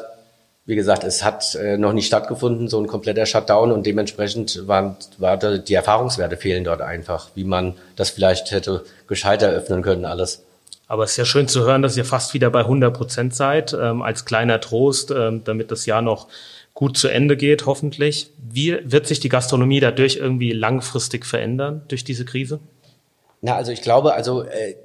wie 0.66 0.76
gesagt, 0.76 1.04
es 1.04 1.24
hat 1.24 1.56
äh, 1.56 1.78
noch 1.78 1.94
nicht 1.94 2.08
stattgefunden, 2.08 2.70
so 2.70 2.80
ein 2.80 2.88
kompletter 2.88 3.26
Shutdown 3.26 3.72
und 3.72 3.86
dementsprechend 3.86 4.68
waren, 4.68 4.96
war 5.18 5.38
die 5.38 5.74
Erfahrungswerte 5.74 6.38
fehlen 6.38 6.64
dort 6.64 6.82
einfach, 6.82 7.30
wie 7.36 7.44
man 7.44 7.76
das 7.96 8.10
vielleicht 8.10 8.52
hätte 8.52 8.84
gescheiter 9.08 9.50
öffnen 9.50 9.82
können 9.82 10.06
alles. 10.06 10.44
Aber 10.88 11.04
es 11.04 11.12
ist 11.12 11.18
ja 11.18 11.26
schön 11.26 11.48
zu 11.48 11.66
hören, 11.66 11.82
dass 11.82 11.98
ihr 11.98 12.06
fast 12.06 12.34
wieder 12.34 12.50
bei 12.50 12.62
100 12.62 12.96
Prozent 12.96 13.36
seid, 13.36 13.74
ähm, 13.74 14.02
als 14.02 14.26
kleiner 14.26 14.60
Trost, 14.60 15.12
ähm, 15.12 15.44
damit 15.44 15.72
das 15.72 15.86
Jahr 15.86 16.02
noch 16.02 16.28
gut 16.74 16.98
zu 16.98 17.08
Ende 17.08 17.38
geht, 17.38 17.66
hoffentlich. 17.66 18.32
Wie 18.38 18.78
wird 18.84 19.08
sich 19.08 19.20
die 19.20 19.30
Gastronomie 19.30 19.80
dadurch 19.80 20.18
irgendwie 20.18 20.52
langfristig 20.52 21.26
verändern 21.26 21.84
durch 21.88 22.04
diese 22.04 22.26
Krise? 22.26 22.60
Na, 23.42 23.56
also 23.56 23.72
ich 23.72 23.82
glaube, 23.82 24.14
also 24.14 24.44
äh, 24.44 24.76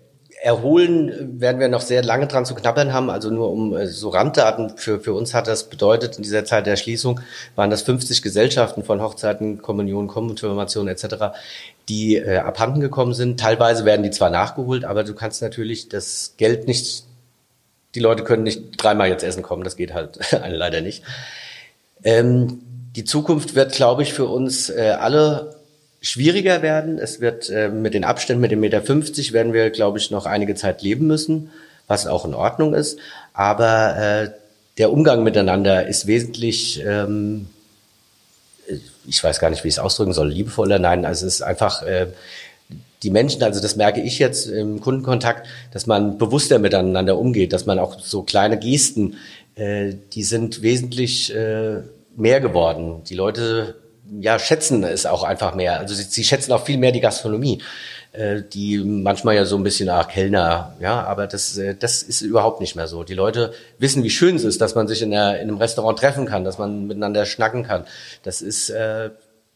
erholen 0.43 1.41
werden 1.41 1.61
wir 1.61 1.69
noch 1.69 1.81
sehr 1.81 2.03
lange 2.03 2.27
dran 2.27 2.45
zu 2.45 2.55
knabbern 2.55 2.93
haben. 2.93 3.11
Also 3.11 3.31
nur 3.31 3.51
um 3.51 3.77
äh, 3.77 3.87
so 3.87 4.09
Randdaten 4.09 4.77
für, 4.77 5.01
für 5.01 5.13
uns 5.13 5.35
hat 5.35 5.47
das 5.49 5.69
bedeutet, 5.69 6.17
in 6.17 6.23
dieser 6.23 6.45
Zeit 6.45 6.67
der 6.67 6.77
Schließung 6.77 7.21
waren 7.57 7.71
das 7.71 7.83
50 7.83 8.23
Gesellschaften 8.23 8.85
von 8.85 9.01
Hochzeiten, 9.01 9.63
Kommunion, 9.63 10.07
Konfirmation 10.07 10.89
etc., 10.89 11.37
die 11.89 12.17
äh, 12.17 12.39
abhanden 12.39 12.81
gekommen 12.81 13.15
sind. 13.15 13.41
Teilweise 13.41 13.85
werden 13.85 14.03
die 14.03 14.11
zwar 14.11 14.31
nachgeholt, 14.31 14.85
aber 14.85 15.05
du 15.05 15.15
kannst 15.15 15.43
natürlich 15.43 15.89
das 15.89 16.35
Geld 16.37 16.67
nicht, 16.67 17.05
die 17.95 18.01
Leute 18.01 18.25
können 18.25 18.43
nicht 18.43 18.77
dreimal 18.77 19.09
jetzt 19.09 19.25
essen 19.25 19.43
kommen, 19.43 19.65
das 19.65 19.77
geht 19.77 19.95
halt 19.95 20.19
leider 20.49 20.81
nicht. 20.81 21.03
Ähm, 22.05 22.61
die 22.97 23.05
Zukunft 23.05 23.55
wird, 23.55 23.73
glaube 23.73 24.03
ich, 24.03 24.13
für 24.13 24.27
uns 24.27 24.71
äh, 24.71 24.97
alle 24.99 25.57
schwieriger 26.01 26.63
werden. 26.63 26.99
Es 26.99 27.21
wird 27.21 27.51
äh, 27.51 27.69
mit 27.69 27.95
den 27.95 28.05
Abständen 28.05 28.41
mit 28.41 28.51
dem 28.51 28.61
Meter 28.61 28.83
50 28.83 29.33
werden 29.33 29.53
wir, 29.53 29.71
glaube 29.71 29.99
ich, 29.99 30.11
noch 30.11 30.27
einige 30.27 30.55
Zeit 30.55 30.83
leben 30.83 31.07
müssen, 31.07 31.51
was 31.87 32.07
auch 32.07 32.25
in 32.25 32.35
Ordnung 32.35 32.75
ist. 32.75 32.99
Aber 33.33 33.97
äh, 33.97 34.31
der 34.79 34.93
Umgang 34.93 35.25
miteinander 35.25 35.87
ist 35.87 36.07
wesentlich, 36.07 36.83
ähm, 36.85 37.49
ich 39.07 39.23
weiß 39.23 39.41
gar 39.41 39.51
nicht, 39.51 39.65
wie 39.65 39.69
ich 39.69 39.75
es 39.75 39.81
ausdrücken 39.81 40.13
soll, 40.13 40.29
liebevoller. 40.29 40.79
Nein, 40.79 41.05
also 41.05 41.27
es 41.27 41.35
ist 41.35 41.43
einfach 41.43 41.83
äh, 41.83 42.07
die 43.03 43.11
Menschen, 43.11 43.43
also 43.43 43.61
das 43.61 43.77
merke 43.77 44.01
ich 44.01 44.19
jetzt 44.19 44.47
im 44.47 44.81
Kundenkontakt, 44.81 45.47
dass 45.73 45.87
man 45.87 46.19
bewusster 46.19 46.59
miteinander 46.59 47.19
umgeht, 47.19 47.53
dass 47.53 47.67
man 47.67 47.79
auch 47.79 47.99
so 48.01 48.23
kleine 48.23 48.59
Gesten, 48.59 49.17
äh, 49.59 49.95
die 50.13 50.23
sind 50.23 50.63
wesentlich 50.63 51.35
äh, 51.35 51.83
mehr 52.17 52.41
geworden. 52.41 53.03
Die 53.05 53.15
Leute 53.15 53.75
ja, 54.21 54.39
schätzen 54.39 54.85
es 54.85 55.05
auch 55.05 55.25
einfach 55.25 55.55
mehr. 55.55 55.79
Also 55.79 55.95
sie, 55.95 56.05
sie 56.05 56.25
schätzen 56.25 56.53
auch 56.53 56.65
viel 56.65 56.79
mehr 56.79 56.93
die 56.93 57.01
Gastronomie, 57.01 57.61
äh, 58.13 58.43
die 58.53 58.79
manchmal 58.79 59.35
ja 59.35 59.45
so 59.45 59.57
ein 59.57 59.65
bisschen, 59.65 59.89
ach, 59.89 60.09
Kellner, 60.09 60.77
ja, 60.81 61.03
aber 61.05 61.27
das, 61.27 61.59
äh, 61.59 61.75
das 61.75 62.03
ist 62.03 62.21
überhaupt 62.21 62.61
nicht 62.61 62.77
mehr 62.77 62.87
so. 62.87 63.03
Die 63.05 63.15
Leute 63.15 63.53
wissen, 63.79 64.05
wie 64.05 64.11
schön 64.11 64.37
es 64.37 64.45
ist, 64.45 64.61
dass 64.61 64.75
man 64.75 64.87
sich 64.89 65.03
in, 65.03 65.11
der, 65.11 65.41
in 65.41 65.49
einem 65.49 65.59
Restaurant 65.59 65.99
treffen 65.99 66.25
kann, 66.25 66.45
dass 66.45 66.59
man 66.59 66.87
miteinander 66.87 67.27
schnacken 67.27 67.65
kann. 67.65 67.85
Das 68.23 68.41
ist, 68.41 68.71
äh, 68.71 69.11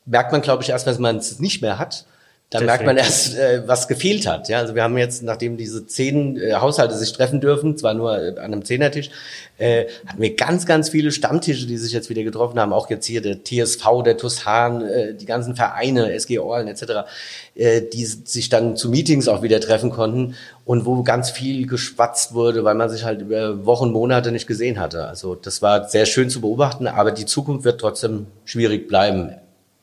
merkt 0.04 0.32
man, 0.32 0.42
glaube 0.42 0.62
ich, 0.62 0.70
erst, 0.70 0.86
wenn 0.86 1.00
man 1.00 1.16
es 1.16 1.38
nicht 1.38 1.62
mehr 1.62 1.78
hat. 1.78 2.06
Dann 2.52 2.66
merkt 2.66 2.84
man 2.84 2.98
erst, 2.98 3.34
äh, 3.38 3.66
was 3.66 3.88
gefehlt 3.88 4.26
hat. 4.26 4.48
Ja, 4.50 4.58
also 4.58 4.74
wir 4.74 4.82
haben 4.82 4.98
jetzt, 4.98 5.22
nachdem 5.22 5.56
diese 5.56 5.86
zehn 5.86 6.36
äh, 6.36 6.52
Haushalte 6.52 6.94
sich 6.94 7.12
treffen 7.14 7.40
dürfen, 7.40 7.78
zwar 7.78 7.94
nur 7.94 8.18
äh, 8.18 8.28
an 8.32 8.52
einem 8.52 8.62
Zehnertisch, 8.62 9.08
äh, 9.56 9.86
hatten 10.06 10.20
wir 10.20 10.36
ganz, 10.36 10.66
ganz 10.66 10.90
viele 10.90 11.12
Stammtische, 11.12 11.66
die 11.66 11.78
sich 11.78 11.92
jetzt 11.92 12.10
wieder 12.10 12.22
getroffen 12.22 12.60
haben. 12.60 12.74
Auch 12.74 12.90
jetzt 12.90 13.06
hier 13.06 13.22
der 13.22 13.42
TSV, 13.42 14.02
der 14.04 14.18
Tushan, 14.18 14.82
äh, 14.82 15.14
die 15.14 15.24
ganzen 15.24 15.56
Vereine, 15.56 16.12
SG 16.12 16.40
Orlen 16.40 16.68
etc., 16.68 17.08
äh, 17.54 17.80
die 17.80 18.04
sich 18.04 18.50
dann 18.50 18.76
zu 18.76 18.90
Meetings 18.90 19.28
auch 19.28 19.40
wieder 19.40 19.60
treffen 19.60 19.88
konnten 19.88 20.36
und 20.66 20.84
wo 20.84 21.02
ganz 21.02 21.30
viel 21.30 21.66
geschwatzt 21.66 22.34
wurde, 22.34 22.64
weil 22.64 22.74
man 22.74 22.90
sich 22.90 23.04
halt 23.04 23.22
über 23.22 23.64
Wochen, 23.64 23.90
Monate 23.92 24.30
nicht 24.30 24.46
gesehen 24.46 24.78
hatte. 24.78 25.06
Also 25.06 25.34
das 25.36 25.62
war 25.62 25.88
sehr 25.88 26.04
schön 26.04 26.28
zu 26.28 26.42
beobachten, 26.42 26.86
aber 26.86 27.12
die 27.12 27.24
Zukunft 27.24 27.64
wird 27.64 27.80
trotzdem 27.80 28.26
schwierig 28.44 28.88
bleiben, 28.88 29.36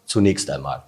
zunächst 0.05 0.51
einmal. 0.51 0.84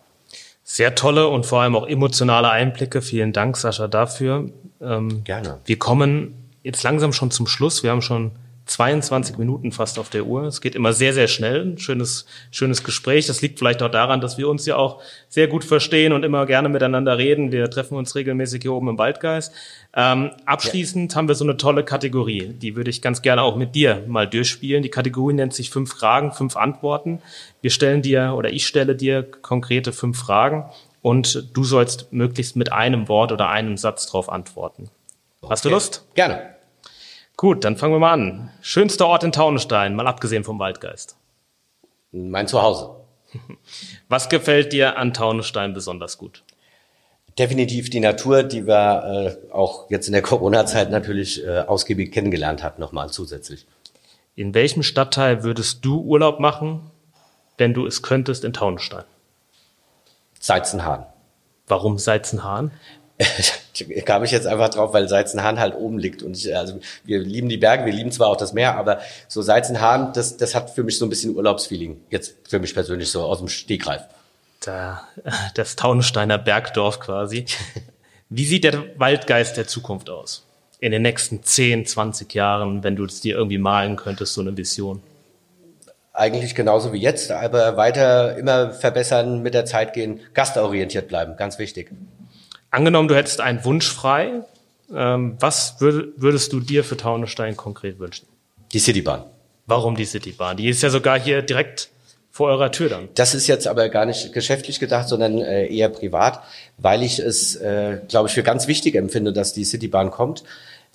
Sehr 0.73 0.95
tolle 0.95 1.27
und 1.27 1.45
vor 1.45 1.61
allem 1.61 1.75
auch 1.75 1.85
emotionale 1.85 2.49
Einblicke. 2.49 3.01
Vielen 3.01 3.33
Dank, 3.33 3.57
Sascha, 3.57 3.89
dafür. 3.89 4.51
Ähm, 4.79 5.21
Gerne. 5.25 5.59
Wir 5.65 5.77
kommen 5.77 6.49
jetzt 6.63 6.81
langsam 6.83 7.11
schon 7.11 7.29
zum 7.29 7.45
Schluss. 7.45 7.83
Wir 7.83 7.91
haben 7.91 8.01
schon 8.01 8.31
22 8.65 9.37
Minuten 9.37 9.71
fast 9.71 9.99
auf 9.99 10.09
der 10.09 10.25
Uhr. 10.25 10.43
Es 10.43 10.61
geht 10.61 10.75
immer 10.75 10.93
sehr, 10.93 11.13
sehr 11.13 11.27
schnell. 11.27 11.61
Ein 11.61 11.77
schönes, 11.77 12.25
schönes 12.51 12.83
Gespräch. 12.83 13.27
Das 13.27 13.41
liegt 13.41 13.59
vielleicht 13.59 13.81
auch 13.83 13.91
daran, 13.91 14.21
dass 14.21 14.37
wir 14.37 14.47
uns 14.47 14.65
ja 14.65 14.75
auch 14.75 15.01
sehr 15.29 15.47
gut 15.47 15.63
verstehen 15.63 16.13
und 16.13 16.23
immer 16.23 16.45
gerne 16.45 16.69
miteinander 16.69 17.17
reden. 17.17 17.51
Wir 17.51 17.69
treffen 17.69 17.97
uns 17.97 18.15
regelmäßig 18.15 18.61
hier 18.61 18.73
oben 18.73 18.89
im 18.89 18.97
Waldgeist. 18.97 19.53
Ähm, 19.93 20.31
abschließend 20.45 21.11
ja. 21.11 21.17
haben 21.17 21.27
wir 21.27 21.35
so 21.35 21.43
eine 21.43 21.57
tolle 21.57 21.83
Kategorie. 21.83 22.53
Die 22.53 22.75
würde 22.75 22.89
ich 22.89 23.01
ganz 23.01 23.21
gerne 23.21 23.41
auch 23.41 23.55
mit 23.55 23.75
dir 23.75 24.03
mal 24.07 24.27
durchspielen. 24.27 24.83
Die 24.83 24.89
Kategorie 24.89 25.33
nennt 25.33 25.53
sich 25.53 25.69
fünf 25.69 25.91
Fragen, 25.91 26.31
fünf 26.31 26.55
Antworten. 26.55 27.21
Wir 27.61 27.71
stellen 27.71 28.01
dir 28.01 28.33
oder 28.37 28.51
ich 28.51 28.67
stelle 28.67 28.95
dir 28.95 29.23
konkrete 29.23 29.91
fünf 29.91 30.19
Fragen 30.19 30.65
und 31.01 31.49
du 31.53 31.63
sollst 31.63 32.13
möglichst 32.13 32.55
mit 32.55 32.71
einem 32.71 33.07
Wort 33.07 33.31
oder 33.31 33.49
einem 33.49 33.77
Satz 33.77 34.05
darauf 34.05 34.29
antworten. 34.29 34.89
Okay. 35.41 35.51
Hast 35.51 35.65
du 35.65 35.69
Lust? 35.69 36.05
Gerne. 36.13 36.60
Gut, 37.37 37.63
dann 37.63 37.77
fangen 37.77 37.93
wir 37.93 37.99
mal 37.99 38.13
an. 38.13 38.51
Schönster 38.61 39.07
Ort 39.07 39.23
in 39.23 39.31
Taunusstein, 39.31 39.95
mal 39.95 40.07
abgesehen 40.07 40.43
vom 40.43 40.59
Waldgeist. 40.59 41.15
Mein 42.11 42.47
Zuhause. 42.47 42.95
Was 44.09 44.29
gefällt 44.29 44.73
dir 44.73 44.97
an 44.97 45.13
Taunusstein 45.13 45.73
besonders 45.73 46.17
gut? 46.17 46.43
Definitiv 47.39 47.89
die 47.89 48.01
Natur, 48.01 48.43
die 48.43 48.67
wir 48.67 49.39
äh, 49.49 49.53
auch 49.53 49.89
jetzt 49.89 50.07
in 50.07 50.13
der 50.13 50.21
Corona-Zeit 50.21 50.91
natürlich 50.91 51.45
äh, 51.45 51.59
ausgiebig 51.59 52.11
kennengelernt 52.11 52.61
haben, 52.61 52.79
nochmal 52.79 53.09
zusätzlich. 53.09 53.65
In 54.35 54.53
welchem 54.53 54.83
Stadtteil 54.83 55.43
würdest 55.43 55.85
du 55.85 56.01
Urlaub 56.01 56.39
machen, 56.39 56.91
wenn 57.57 57.73
du 57.73 57.85
es 57.85 58.01
könntest 58.01 58.43
in 58.43 58.53
Taunusstein? 58.53 59.05
Seizenhahn. 60.39 61.05
Warum 61.67 61.97
Seizenhahn? 61.97 62.71
kam 64.05 64.23
ich 64.23 64.31
jetzt 64.31 64.47
einfach 64.47 64.69
drauf, 64.69 64.93
weil 64.93 65.07
Seizenhahn 65.07 65.59
halt 65.59 65.75
oben 65.75 65.97
liegt. 65.97 66.23
Und 66.23 66.37
ich, 66.37 66.55
also 66.55 66.79
wir 67.03 67.19
lieben 67.19 67.49
die 67.49 67.57
Berge, 67.57 67.85
wir 67.85 67.93
lieben 67.93 68.11
zwar 68.11 68.27
auch 68.27 68.37
das 68.37 68.53
Meer, 68.53 68.77
aber 68.77 68.99
so 69.27 69.41
Seizenhahn, 69.41 70.13
das, 70.13 70.37
das 70.37 70.55
hat 70.55 70.69
für 70.69 70.83
mich 70.83 70.97
so 70.97 71.05
ein 71.05 71.09
bisschen 71.09 71.35
Urlaubsfeeling. 71.35 72.01
Jetzt 72.09 72.35
für 72.47 72.59
mich 72.59 72.73
persönlich 72.73 73.09
so 73.11 73.23
aus 73.23 73.39
dem 73.39 73.47
Stegreif. 73.47 74.03
Da, 74.61 75.07
das 75.55 75.75
Taunussteiner 75.75 76.37
Bergdorf 76.37 76.99
quasi. 76.99 77.45
Wie 78.29 78.45
sieht 78.45 78.63
der 78.63 78.83
Waldgeist 78.97 79.57
der 79.57 79.67
Zukunft 79.67 80.09
aus? 80.09 80.45
In 80.79 80.91
den 80.91 81.01
nächsten 81.01 81.43
10, 81.43 81.85
20 81.85 82.33
Jahren, 82.33 82.83
wenn 82.83 82.95
du 82.95 83.05
es 83.05 83.21
dir 83.21 83.35
irgendwie 83.35 83.57
malen 83.57 83.97
könntest, 83.97 84.33
so 84.33 84.41
eine 84.41 84.55
Vision? 84.55 85.03
Eigentlich 86.13 86.55
genauso 86.55 86.91
wie 86.91 86.99
jetzt, 86.99 87.31
aber 87.31 87.77
weiter 87.77 88.37
immer 88.37 88.71
verbessern, 88.71 89.41
mit 89.41 89.53
der 89.53 89.65
Zeit 89.65 89.93
gehen, 89.93 90.19
gastorientiert 90.33 91.07
bleiben, 91.07 91.37
ganz 91.37 91.57
wichtig. 91.57 91.91
Angenommen, 92.71 93.09
du 93.09 93.15
hättest 93.15 93.41
einen 93.41 93.63
Wunsch 93.65 93.91
frei, 93.91 94.43
ähm, 94.95 95.35
was 95.39 95.75
würdest 95.79 96.53
du 96.53 96.61
dir 96.61 96.85
für 96.85 96.95
Taunusstein 96.95 97.57
konkret 97.57 97.99
wünschen? 97.99 98.25
Die 98.71 98.79
Citybahn. 98.79 99.23
Warum 99.65 99.95
die 99.95 100.05
Citybahn? 100.05 100.55
Die 100.55 100.69
ist 100.69 100.81
ja 100.81 100.89
sogar 100.89 101.19
hier 101.19 101.41
direkt 101.41 101.89
vor 102.31 102.47
eurer 102.47 102.71
Tür 102.71 102.87
dann. 102.87 103.09
Das 103.15 103.35
ist 103.35 103.47
jetzt 103.47 103.67
aber 103.67 103.89
gar 103.89 104.05
nicht 104.05 104.31
geschäftlich 104.31 104.79
gedacht, 104.79 105.09
sondern 105.09 105.39
äh, 105.39 105.67
eher 105.67 105.89
privat, 105.89 106.41
weil 106.77 107.03
ich 107.03 107.19
es, 107.19 107.57
äh, 107.57 107.97
glaube 108.07 108.29
ich, 108.29 108.33
für 108.33 108.43
ganz 108.43 108.67
wichtig 108.67 108.95
empfinde, 108.95 109.33
dass 109.33 109.51
die 109.51 109.65
Citybahn 109.65 110.09
kommt. 110.09 110.43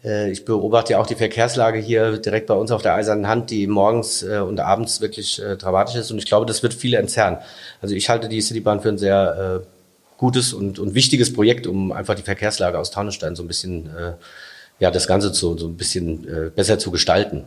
Äh, 0.03 0.31
ich 0.31 0.47
beobachte 0.47 0.95
ja 0.95 0.99
auch 0.99 1.07
die 1.07 1.15
Verkehrslage 1.15 1.79
hier 1.79 2.17
direkt 2.17 2.47
bei 2.47 2.55
uns 2.55 2.71
auf 2.71 2.81
der 2.81 2.95
Eisernen 2.95 3.29
Hand, 3.29 3.51
die 3.51 3.67
morgens 3.67 4.23
äh, 4.23 4.39
und 4.39 4.61
abends 4.61 5.03
wirklich 5.03 5.43
äh, 5.43 5.57
dramatisch 5.57 5.97
ist. 5.97 6.11
Und 6.11 6.17
ich 6.17 6.27
glaube, 6.27 6.47
das 6.47 6.63
wird 6.63 6.73
viele 6.73 6.97
entzerren. 6.97 7.37
Also 7.83 7.95
ich 7.95 8.09
halte 8.09 8.31
die 8.31 8.41
Citybahn 8.41 8.81
für 8.81 8.89
ein 8.89 8.99
sehr 8.99 9.63
gutes 10.17 10.53
und, 10.53 10.79
und 10.79 10.95
wichtiges 10.95 11.33
Projekt, 11.33 11.67
um 11.67 11.93
einfach 11.93 12.15
die 12.15 12.23
Verkehrslage 12.23 12.79
aus 12.79 12.91
Taunusstein 12.91 13.37
so 13.37 13.43
ein 13.43 13.49
bisschen, 13.49 13.87
äh, 13.97 14.13
ja, 14.79 14.91
das 14.91 15.07
Ganze 15.07 15.33
zu, 15.33 15.57
so 15.57 15.67
ein 15.69 15.77
bisschen 15.77 16.27
äh, 16.29 16.51
besser 16.51 16.79
zu 16.79 16.91
gestalten. 16.91 17.45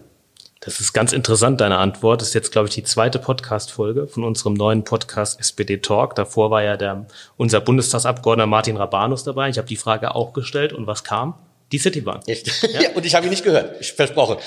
Das 0.61 0.81
ist 0.81 0.91
ganz 0.91 1.13
interessant, 1.13 1.61
deine 1.61 1.77
Antwort. 1.77 2.21
Das 2.21 2.29
ist 2.29 2.33
jetzt, 2.33 2.51
glaube 2.51 2.67
ich, 2.67 2.75
die 2.75 2.83
zweite 2.83 3.17
Podcast-Folge 3.17 4.07
von 4.07 4.25
unserem 4.25 4.55
neuen 4.55 4.83
Podcast 4.83 5.39
SPD 5.39 5.77
Talk. 5.77 6.15
Davor 6.15 6.51
war 6.51 6.61
ja 6.61 6.75
der, 6.75 7.05
unser 7.37 7.61
Bundestagsabgeordneter 7.61 8.45
Martin 8.45 8.75
Rabanus 8.75 9.23
dabei. 9.23 9.49
Ich 9.49 9.57
habe 9.57 9.69
die 9.69 9.77
Frage 9.77 10.15
auch 10.15 10.33
gestellt 10.33 10.73
und 10.73 10.85
was 10.85 11.05
kam? 11.05 11.35
Die 11.71 11.77
Citybahn. 11.77 12.21
Echt? 12.25 12.47
Ja? 12.63 12.81
ja, 12.81 12.89
und 12.95 13.05
ich 13.05 13.13
habe 13.13 13.27
ihn 13.27 13.29
nicht 13.29 13.43
gehört. 13.43 13.79
Ich 13.79 13.93
versprochen. 13.93 14.37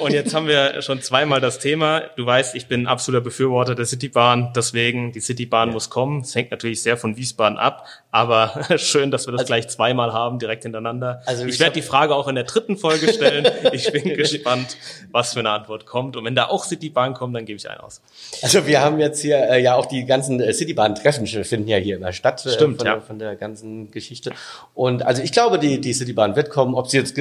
Und 0.00 0.12
jetzt 0.12 0.34
haben 0.34 0.48
wir 0.48 0.82
schon 0.82 1.00
zweimal 1.00 1.40
das 1.40 1.60
Thema. 1.60 2.00
Du 2.16 2.26
weißt, 2.26 2.56
ich 2.56 2.66
bin 2.66 2.82
ein 2.82 2.86
absoluter 2.88 3.22
Befürworter 3.22 3.74
der 3.76 3.86
Citybahn. 3.86 4.52
Deswegen, 4.56 5.12
die 5.12 5.20
Citybahn 5.20 5.68
ja. 5.68 5.74
muss 5.74 5.90
kommen. 5.90 6.22
Es 6.22 6.34
hängt 6.34 6.50
natürlich 6.50 6.82
sehr 6.82 6.96
von 6.96 7.16
Wiesbaden 7.16 7.56
ab. 7.56 7.86
Aber 8.10 8.64
schön, 8.76 9.10
dass 9.10 9.26
wir 9.26 9.32
das 9.32 9.40
also, 9.40 9.50
gleich 9.50 9.68
zweimal 9.68 10.12
haben, 10.12 10.38
direkt 10.38 10.64
hintereinander. 10.64 11.22
Also 11.24 11.44
ich, 11.44 11.54
ich 11.54 11.60
werde 11.60 11.74
die 11.74 11.82
Frage 11.82 12.14
auch 12.14 12.26
in 12.28 12.34
der 12.34 12.44
dritten 12.44 12.76
Folge 12.76 13.12
stellen. 13.12 13.48
Ich 13.72 13.90
bin 13.90 14.04
gespannt, 14.16 14.76
was 15.12 15.32
für 15.32 15.38
eine 15.38 15.50
Antwort 15.50 15.86
kommt. 15.86 16.16
Und 16.16 16.24
wenn 16.24 16.34
da 16.34 16.48
auch 16.48 16.64
Citybahn 16.64 17.14
kommt, 17.14 17.34
dann 17.34 17.46
gebe 17.46 17.56
ich 17.56 17.70
einen 17.70 17.80
aus. 17.80 18.02
Also 18.42 18.66
wir 18.66 18.80
haben 18.80 18.98
jetzt 18.98 19.22
hier 19.22 19.38
äh, 19.38 19.62
ja 19.62 19.76
auch 19.76 19.86
die 19.86 20.04
ganzen 20.04 20.40
äh, 20.40 20.52
Citybahn-Treffen 20.52 21.26
finden 21.26 21.68
ja 21.68 21.78
hier 21.78 21.96
immer 21.96 22.12
statt. 22.12 22.44
Äh, 22.44 22.50
Stimmt, 22.50 22.78
von, 22.78 22.86
ja. 22.86 23.00
von 23.00 23.18
der 23.18 23.36
ganzen 23.36 23.90
Geschichte. 23.90 24.32
Und 24.74 25.06
also 25.06 25.22
ich 25.22 25.32
glaube, 25.32 25.58
die, 25.58 25.80
die 25.80 25.94
Citybahn 25.94 26.36
wird 26.36 26.50
kommen 26.50 26.71
kommen. 26.72 26.84
Ob 26.84 26.90
sie 26.90 26.98
jetzt 26.98 27.18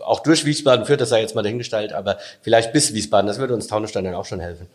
auch 0.00 0.20
durch 0.20 0.44
Wiesbaden 0.44 0.86
führt, 0.86 1.00
das 1.00 1.08
sei 1.08 1.20
jetzt 1.20 1.34
mal 1.34 1.42
dahingestellt, 1.42 1.92
aber 1.92 2.18
vielleicht 2.42 2.72
bis 2.72 2.94
Wiesbaden, 2.94 3.26
das 3.26 3.38
würde 3.38 3.54
uns 3.54 3.66
Taunusstein 3.66 4.04
dann 4.04 4.14
auch 4.14 4.26
schon 4.26 4.40
helfen. 4.40 4.66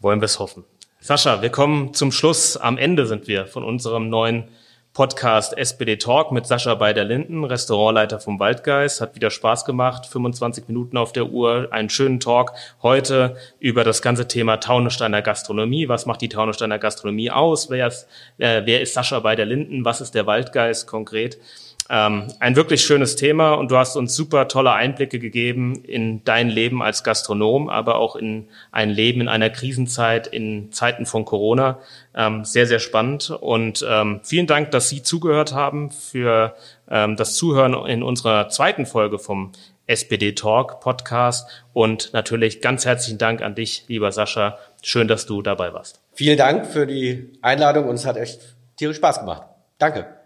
Wollen 0.00 0.20
wir 0.20 0.26
es 0.26 0.38
hoffen. 0.38 0.64
Sascha, 1.00 1.42
wir 1.42 1.50
kommen 1.50 1.94
zum 1.94 2.12
Schluss. 2.12 2.56
Am 2.56 2.78
Ende 2.78 3.06
sind 3.06 3.28
wir 3.28 3.46
von 3.46 3.64
unserem 3.64 4.08
neuen 4.08 4.44
Podcast 4.92 5.56
SPD 5.56 5.96
Talk 5.96 6.32
mit 6.32 6.46
Sascha 6.46 6.74
bei 6.74 6.92
der 6.92 7.04
Linden, 7.04 7.44
Restaurantleiter 7.44 8.18
vom 8.18 8.40
Waldgeist. 8.40 9.00
Hat 9.00 9.14
wieder 9.14 9.30
Spaß 9.30 9.64
gemacht. 9.64 10.06
25 10.06 10.66
Minuten 10.66 10.96
auf 10.96 11.12
der 11.12 11.26
Uhr. 11.26 11.68
Einen 11.70 11.88
schönen 11.88 12.18
Talk 12.18 12.52
heute 12.82 13.36
über 13.60 13.84
das 13.84 14.02
ganze 14.02 14.26
Thema 14.26 14.56
Taunussteiner 14.56 15.22
Gastronomie. 15.22 15.88
Was 15.88 16.06
macht 16.06 16.20
die 16.20 16.28
Taunussteiner 16.28 16.80
Gastronomie 16.80 17.30
aus? 17.30 17.70
Wer 17.70 17.86
ist, 17.86 18.08
äh, 18.38 18.62
wer 18.64 18.80
ist 18.80 18.94
Sascha 18.94 19.20
bei 19.20 19.36
der 19.36 19.46
Linden? 19.46 19.84
Was 19.84 20.00
ist 20.00 20.16
der 20.16 20.26
Waldgeist 20.26 20.88
konkret? 20.88 21.38
Ähm, 21.90 22.24
ein 22.38 22.54
wirklich 22.54 22.82
schönes 22.82 23.16
Thema 23.16 23.54
und 23.54 23.70
du 23.70 23.76
hast 23.76 23.96
uns 23.96 24.14
super 24.14 24.46
tolle 24.48 24.72
Einblicke 24.72 25.18
gegeben 25.18 25.82
in 25.84 26.22
dein 26.24 26.50
Leben 26.50 26.82
als 26.82 27.02
Gastronom, 27.02 27.70
aber 27.70 27.96
auch 27.96 28.14
in 28.14 28.48
ein 28.72 28.90
Leben 28.90 29.22
in 29.22 29.28
einer 29.28 29.48
Krisenzeit, 29.48 30.26
in 30.26 30.70
Zeiten 30.70 31.06
von 31.06 31.24
Corona. 31.24 31.78
Ähm, 32.14 32.44
sehr, 32.44 32.66
sehr 32.66 32.78
spannend 32.78 33.30
und 33.30 33.84
ähm, 33.88 34.20
vielen 34.22 34.46
Dank, 34.46 34.70
dass 34.70 34.90
Sie 34.90 35.02
zugehört 35.02 35.54
haben 35.54 35.90
für 35.90 36.54
ähm, 36.90 37.16
das 37.16 37.34
Zuhören 37.34 37.74
in 37.86 38.02
unserer 38.02 38.50
zweiten 38.50 38.84
Folge 38.84 39.18
vom 39.18 39.52
SPD 39.86 40.34
Talk 40.34 40.80
Podcast 40.80 41.48
und 41.72 42.12
natürlich 42.12 42.60
ganz 42.60 42.84
herzlichen 42.84 43.16
Dank 43.16 43.40
an 43.40 43.54
dich, 43.54 43.84
lieber 43.88 44.12
Sascha. 44.12 44.58
Schön, 44.82 45.08
dass 45.08 45.24
du 45.24 45.40
dabei 45.40 45.72
warst. 45.72 46.00
Vielen 46.12 46.36
Dank 46.36 46.66
für 46.66 46.86
die 46.86 47.30
Einladung 47.40 47.88
und 47.88 47.94
es 47.94 48.04
hat 48.04 48.18
echt 48.18 48.40
tierisch 48.76 48.98
Spaß 48.98 49.20
gemacht. 49.20 49.44
Danke. 49.78 50.17